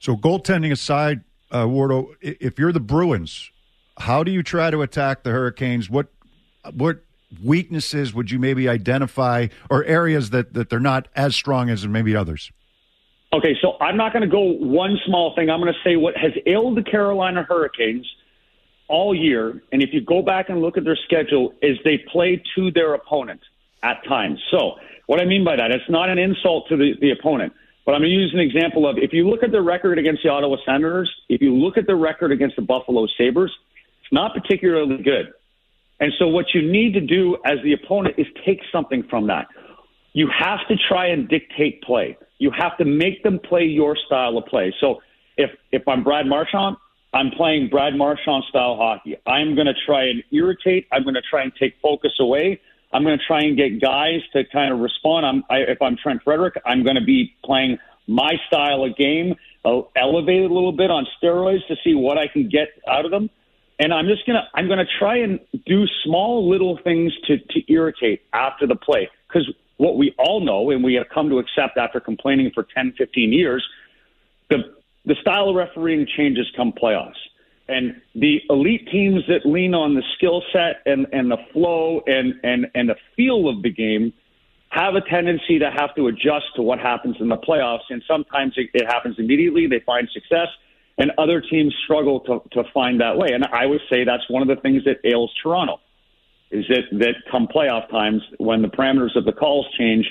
[0.00, 3.50] So, goaltending aside, uh, Wardo, if you're the Bruins,
[3.98, 5.88] how do you try to attack the Hurricanes?
[5.88, 6.08] What
[6.74, 7.02] what
[7.42, 12.14] weaknesses would you maybe identify, or areas that, that they're not as strong as maybe
[12.14, 12.50] others?
[13.32, 15.50] Okay, so I'm not going to go one small thing.
[15.50, 18.06] I'm going to say what has ailed the Carolina Hurricanes–
[18.88, 22.42] all year, and if you go back and look at their schedule, is they play
[22.54, 23.40] to their opponent
[23.82, 24.40] at times.
[24.50, 24.76] So,
[25.06, 27.52] what I mean by that, it's not an insult to the, the opponent,
[27.84, 30.22] but I'm going to use an example of if you look at the record against
[30.22, 33.52] the Ottawa Senators, if you look at the record against the Buffalo Sabres,
[34.02, 35.32] it's not particularly good.
[36.00, 39.46] And so, what you need to do as the opponent is take something from that.
[40.12, 42.16] You have to try and dictate play.
[42.38, 44.74] You have to make them play your style of play.
[44.80, 45.00] So,
[45.36, 46.76] if if I'm Brad Marchand,
[47.12, 49.16] I'm playing Brad Marchand style hockey.
[49.26, 50.86] I'm going to try and irritate.
[50.92, 52.60] I'm going to try and take focus away.
[52.92, 55.26] I'm going to try and get guys to kind of respond.
[55.26, 59.34] I'm, I, if I'm Trent Frederic, I'm going to be playing my style of game,
[59.64, 63.04] uh, elevate it a little bit on steroids to see what I can get out
[63.04, 63.30] of them.
[63.78, 68.22] And I'm just gonna I'm gonna try and do small little things to to irritate
[68.32, 69.46] after the play because
[69.76, 73.32] what we all know and we have come to accept after complaining for 10, 15
[73.32, 73.62] years,
[74.48, 74.75] the
[75.06, 77.14] the style of refereeing changes come playoffs.
[77.68, 82.34] And the elite teams that lean on the skill set and, and the flow and,
[82.44, 84.12] and, and the feel of the game
[84.68, 87.88] have a tendency to have to adjust to what happens in the playoffs.
[87.88, 89.66] And sometimes it, it happens immediately.
[89.66, 90.48] They find success,
[90.98, 93.28] and other teams struggle to, to find that way.
[93.32, 95.80] And I would say that's one of the things that ails Toronto
[96.50, 100.06] is that, that come playoff times, when the parameters of the calls change,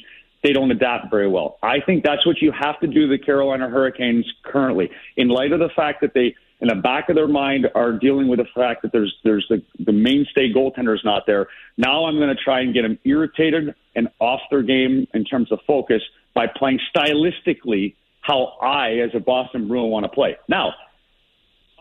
[0.46, 1.58] they don't adapt very well.
[1.64, 5.60] I think that's what you have to do the Carolina Hurricanes currently, in light of
[5.60, 8.84] the fact that they, in the back of their mind, are dealing with the fact
[8.84, 11.48] that there's there's the the mainstay goaltender's not there.
[11.78, 15.52] Now I'm going to try and get them irritated and off their game in terms
[15.52, 16.04] of focus
[16.36, 20.36] by playing stylistically how I, as a Boston Bruin, want to play.
[20.48, 20.74] Now,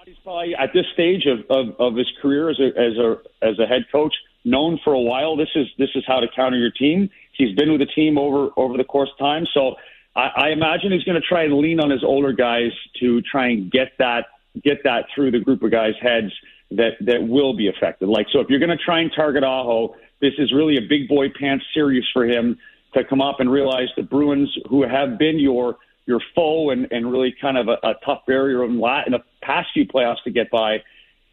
[0.07, 3.59] he's probably at this stage of, of, of his career as a as a as
[3.59, 5.37] a head coach known for a while.
[5.37, 7.11] This is this is how to counter your team.
[7.37, 9.77] He's been with the team over over the course of time, so
[10.17, 12.71] I, I imagine he's going to try and lean on his older guys
[13.01, 14.27] to try and get that
[14.63, 16.33] get that through the group of guys' heads
[16.71, 18.09] that that will be affected.
[18.09, 21.09] Like so, if you're going to try and target Aho, this is really a big
[21.09, 22.59] boy pants series for him
[22.95, 25.77] to come up and realize the Bruins, who have been your
[26.07, 29.69] your foe and, and really kind of a, a tough barrier in, in the past
[29.73, 30.83] few playoffs to get by,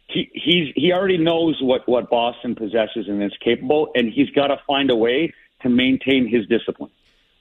[0.08, 4.48] he he's he already knows what what Boston possesses and is capable, and he's got
[4.48, 5.32] to find a way
[5.62, 6.90] to maintain his discipline.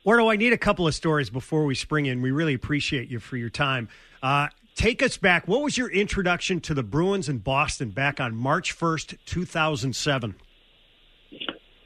[0.05, 2.22] Wardo, I need a couple of stories before we spring in.
[2.22, 3.88] We really appreciate you for your time.
[4.24, 5.47] Uh, take us back.
[5.47, 10.36] What was your introduction to the Bruins in Boston back on March 1st, 2007?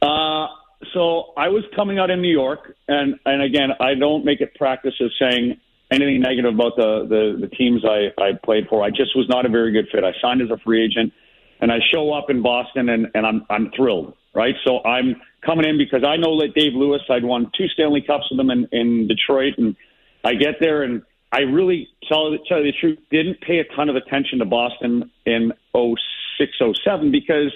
[0.01, 0.47] Uh,
[0.93, 4.55] so I was coming out in New York, and, and again, I don't make it
[4.55, 5.59] practice of saying
[5.91, 8.83] anything negative about the, the, the teams I, I played for.
[8.83, 10.03] I just was not a very good fit.
[10.03, 11.11] I signed as a free agent,
[11.59, 14.55] and I show up in Boston, and, and I'm, I'm thrilled, right?
[14.65, 18.25] So I'm coming in because I know that Dave Lewis, I'd won two Stanley Cups
[18.29, 19.75] with him in, in Detroit, and
[20.23, 23.89] I get there, and I really, tell, tell you the truth, didn't pay a ton
[23.89, 26.51] of attention to Boston in 06,
[26.83, 27.51] 07 because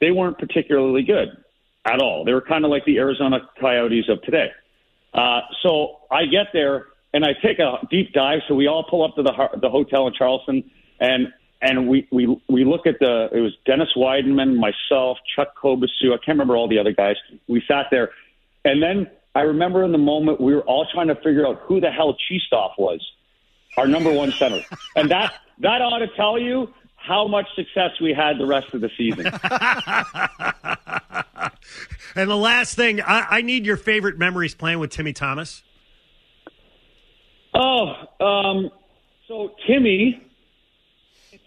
[0.00, 1.28] they weren't particularly good
[1.84, 2.24] at all.
[2.24, 4.50] They were kind of like the Arizona Coyotes of today.
[5.14, 8.40] Uh, so I get there and I take a deep dive.
[8.48, 11.28] So we all pull up to the the hotel in Charleston, and
[11.60, 16.12] and we we we look at the it was Dennis Wideman, myself, Chuck Kobasew.
[16.12, 17.16] I can't remember all the other guys.
[17.48, 18.10] We sat there,
[18.64, 21.80] and then I remember in the moment we were all trying to figure out who
[21.80, 23.00] the hell Chistov was,
[23.76, 24.60] our number one center,
[24.96, 28.80] and that that ought to tell you how much success we had the rest of
[28.80, 29.26] the season.
[32.14, 35.62] and the last thing, I, I need your favorite memories playing with Timmy Thomas.
[37.54, 38.70] Oh, um,
[39.26, 40.27] so Timmy,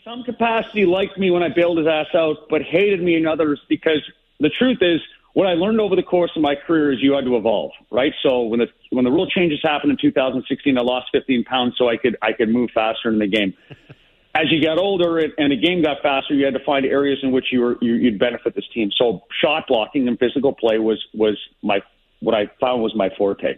[0.03, 3.59] some capacity, liked me when I bailed his ass out, but hated me in others
[3.69, 4.01] because
[4.39, 4.99] the truth is,
[5.33, 8.11] what I learned over the course of my career is you had to evolve, right?
[8.21, 11.87] So when the when the rule changes happened in 2016, I lost 15 pounds so
[11.87, 13.53] I could I could move faster in the game.
[14.35, 17.31] As you got older and the game got faster, you had to find areas in
[17.31, 18.89] which you were you, you'd benefit this team.
[18.97, 21.79] So shot blocking and physical play was was my
[22.19, 23.57] what I found was my forte.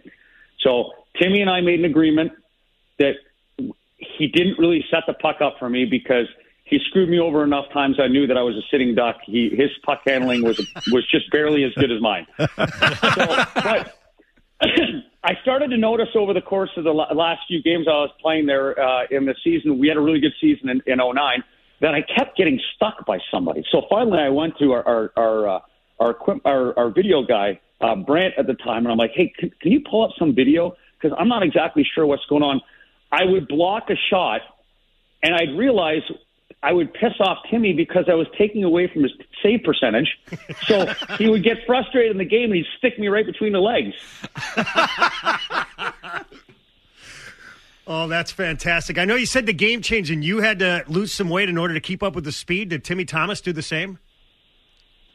[0.60, 2.32] So Timmy and I made an agreement
[2.98, 3.14] that
[3.98, 6.26] he didn't really set the puck up for me because
[6.64, 7.98] he screwed me over enough times.
[8.00, 9.16] I knew that I was a sitting duck.
[9.24, 10.58] He his puck handling was
[10.90, 12.26] was just barely as good as mine.
[12.38, 13.94] so, but
[15.24, 18.46] I started to notice over the course of the last few games I was playing
[18.46, 19.78] there uh, in the season.
[19.78, 21.44] We had a really good season in, in 09
[21.80, 23.64] that I kept getting stuck by somebody.
[23.70, 25.60] So finally, I went to our our our uh,
[26.00, 29.50] our, our, our video guy uh, Brant at the time, and I'm like, "Hey, can,
[29.60, 30.76] can you pull up some video?
[31.00, 32.60] Because I'm not exactly sure what's going on."
[33.14, 34.40] I would block a shot,
[35.22, 36.02] and I'd realize
[36.64, 39.12] I would piss off Timmy because I was taking away from his
[39.42, 40.08] save percentage.
[40.66, 40.86] So
[41.18, 43.94] he would get frustrated in the game and he'd stick me right between the legs.
[47.86, 48.98] oh, that's fantastic.
[48.98, 51.58] I know you said the game changed and you had to lose some weight in
[51.58, 52.70] order to keep up with the speed.
[52.70, 53.98] Did Timmy Thomas do the same?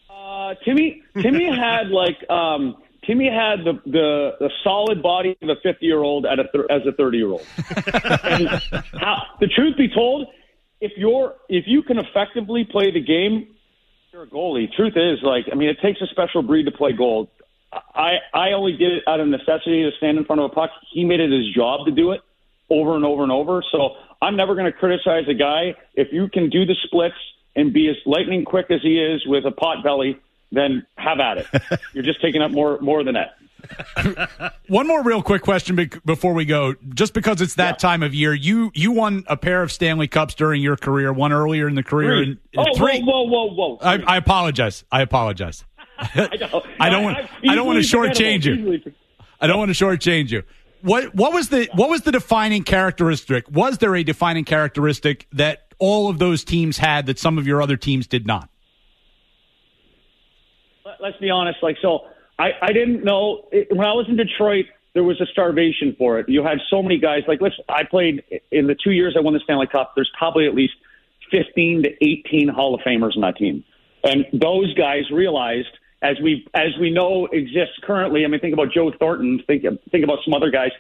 [0.09, 5.55] Uh, Timmy Timmy had like um, Timmy had the, the, the solid body of a
[5.61, 7.45] 50 year old as a 30 year old.
[8.23, 8.49] and
[8.93, 10.27] how, the truth be told,
[10.81, 13.55] if you're if you can effectively play the game,
[14.13, 14.71] you're a goalie.
[14.71, 17.29] Truth is, like I mean, it takes a special breed to play goal.
[17.73, 20.69] I I only did it out of necessity to stand in front of a puck.
[20.91, 22.21] He made it his job to do it
[22.69, 23.63] over and over and over.
[23.71, 27.15] So I'm never going to criticize a guy if you can do the splits
[27.55, 30.19] and be as lightning quick as he is with a pot belly
[30.51, 31.47] then have at it.
[31.93, 33.35] You're just taking up more more than that.
[34.67, 36.75] One more real quick question be- before we go.
[36.93, 37.89] Just because it's that yeah.
[37.89, 41.11] time of year, you you won a pair of Stanley Cups during your career.
[41.11, 42.23] One earlier in the career.
[42.23, 42.39] Three.
[42.57, 43.01] oh, three.
[43.01, 43.77] whoa, whoa, whoa, whoa!
[43.81, 44.83] I, I, apologize.
[44.91, 45.65] I apologize.
[45.97, 47.17] I don't, I don't want.
[47.47, 48.93] I don't want to shortchange you.
[49.41, 50.43] I don't want to shortchange you.
[50.81, 53.45] What what was the what was the defining characteristic?
[53.51, 57.61] Was there a defining characteristic that all of those teams had that some of your
[57.61, 58.49] other teams did not?
[61.01, 61.59] Let's be honest.
[61.61, 64.65] Like so, I I didn't know when I was in Detroit.
[64.93, 66.27] There was a starvation for it.
[66.27, 67.21] You had so many guys.
[67.27, 67.55] Like let's.
[67.69, 69.93] I played in the two years I won the Stanley Cup.
[69.95, 70.73] There's probably at least
[71.31, 73.63] 15 to 18 Hall of Famers on that team,
[74.03, 75.69] and those guys realized
[76.01, 78.25] as we as we know exists currently.
[78.25, 79.41] I mean, think about Joe Thornton.
[79.45, 80.71] Think think about some other guys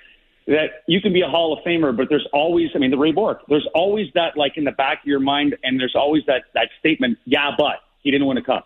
[0.49, 3.11] that you can be a Hall of Famer, but there's always, I mean, the Ray
[3.11, 6.45] Bourque, there's always that like in the back of your mind, and there's always that
[6.55, 8.65] that statement, yeah, but he didn't win a cup.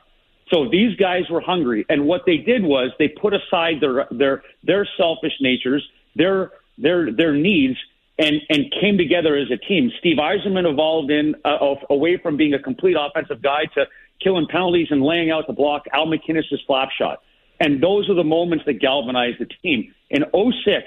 [0.53, 4.43] So these guys were hungry, and what they did was they put aside their their
[4.63, 5.83] their selfish natures,
[6.15, 7.77] their their their needs,
[8.19, 9.91] and and came together as a team.
[9.99, 13.85] Steve Yzerman evolved in uh, away from being a complete offensive guy to
[14.23, 15.85] killing penalties and laying out the block.
[15.91, 17.23] Al MacInnis's flap shot,
[17.59, 19.91] and those are the moments that galvanized the team.
[20.11, 20.83] In 06,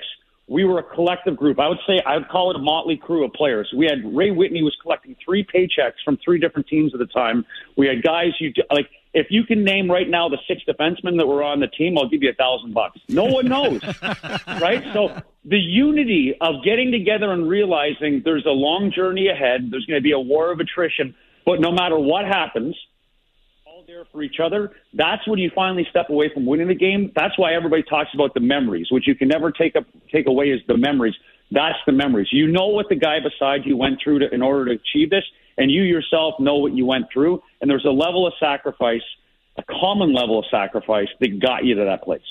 [0.49, 1.59] we were a collective group.
[1.59, 3.69] I would say I would call it a motley crew of players.
[3.77, 7.45] We had Ray Whitney was collecting three paychecks from three different teams at the time.
[7.77, 8.89] We had guys you like.
[9.17, 12.07] If you can name right now the six defensemen that were on the team, I'll
[12.07, 13.01] give you a thousand bucks.
[13.09, 13.81] No one knows,
[14.61, 14.85] right?
[14.93, 19.71] So the unity of getting together and realizing there's a long journey ahead.
[19.71, 21.15] There's going to be a war of attrition,
[21.47, 22.77] but no matter what happens,
[23.65, 24.73] all there for each other.
[24.93, 27.11] That's when you finally step away from winning the game.
[27.17, 30.51] That's why everybody talks about the memories, which you can never take up, take away
[30.51, 31.15] is the memories.
[31.51, 32.29] That's the memories.
[32.33, 35.25] You know what the guy beside you went through to, in order to achieve this,
[35.59, 37.43] and you yourself know what you went through.
[37.61, 39.03] And there's a level of sacrifice,
[39.57, 42.23] a common level of sacrifice that got you to that place.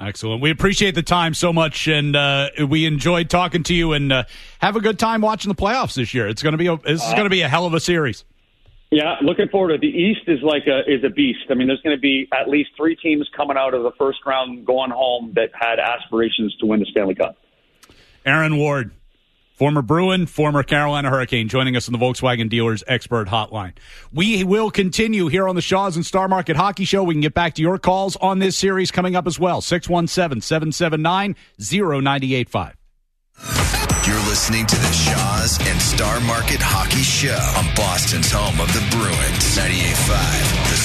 [0.00, 0.42] Excellent.
[0.42, 3.92] We appreciate the time so much, and uh, we enjoyed talking to you.
[3.92, 4.24] And uh,
[4.58, 6.26] have a good time watching the playoffs this year.
[6.26, 8.24] It's going to be a, this is going to be a hell of a series.
[8.90, 9.80] Yeah, looking forward to it.
[9.80, 11.46] The East is like a is a beast.
[11.50, 14.18] I mean, there's going to be at least three teams coming out of the first
[14.26, 17.36] round going home that had aspirations to win the Stanley Cup.
[18.26, 18.92] Aaron Ward,
[19.54, 23.72] former Bruin, former Carolina Hurricane, joining us on the Volkswagen Dealers Expert Hotline.
[24.12, 27.02] We will continue here on the Shaw's and Star Market Hockey Show.
[27.02, 29.60] We can get back to your calls on this series coming up as well.
[29.60, 32.76] 617 779 0985.
[34.06, 38.84] You're listening to the Shaw's and Star Market Hockey Show on Boston's home of the
[38.92, 40.76] Bruins, 98.5 The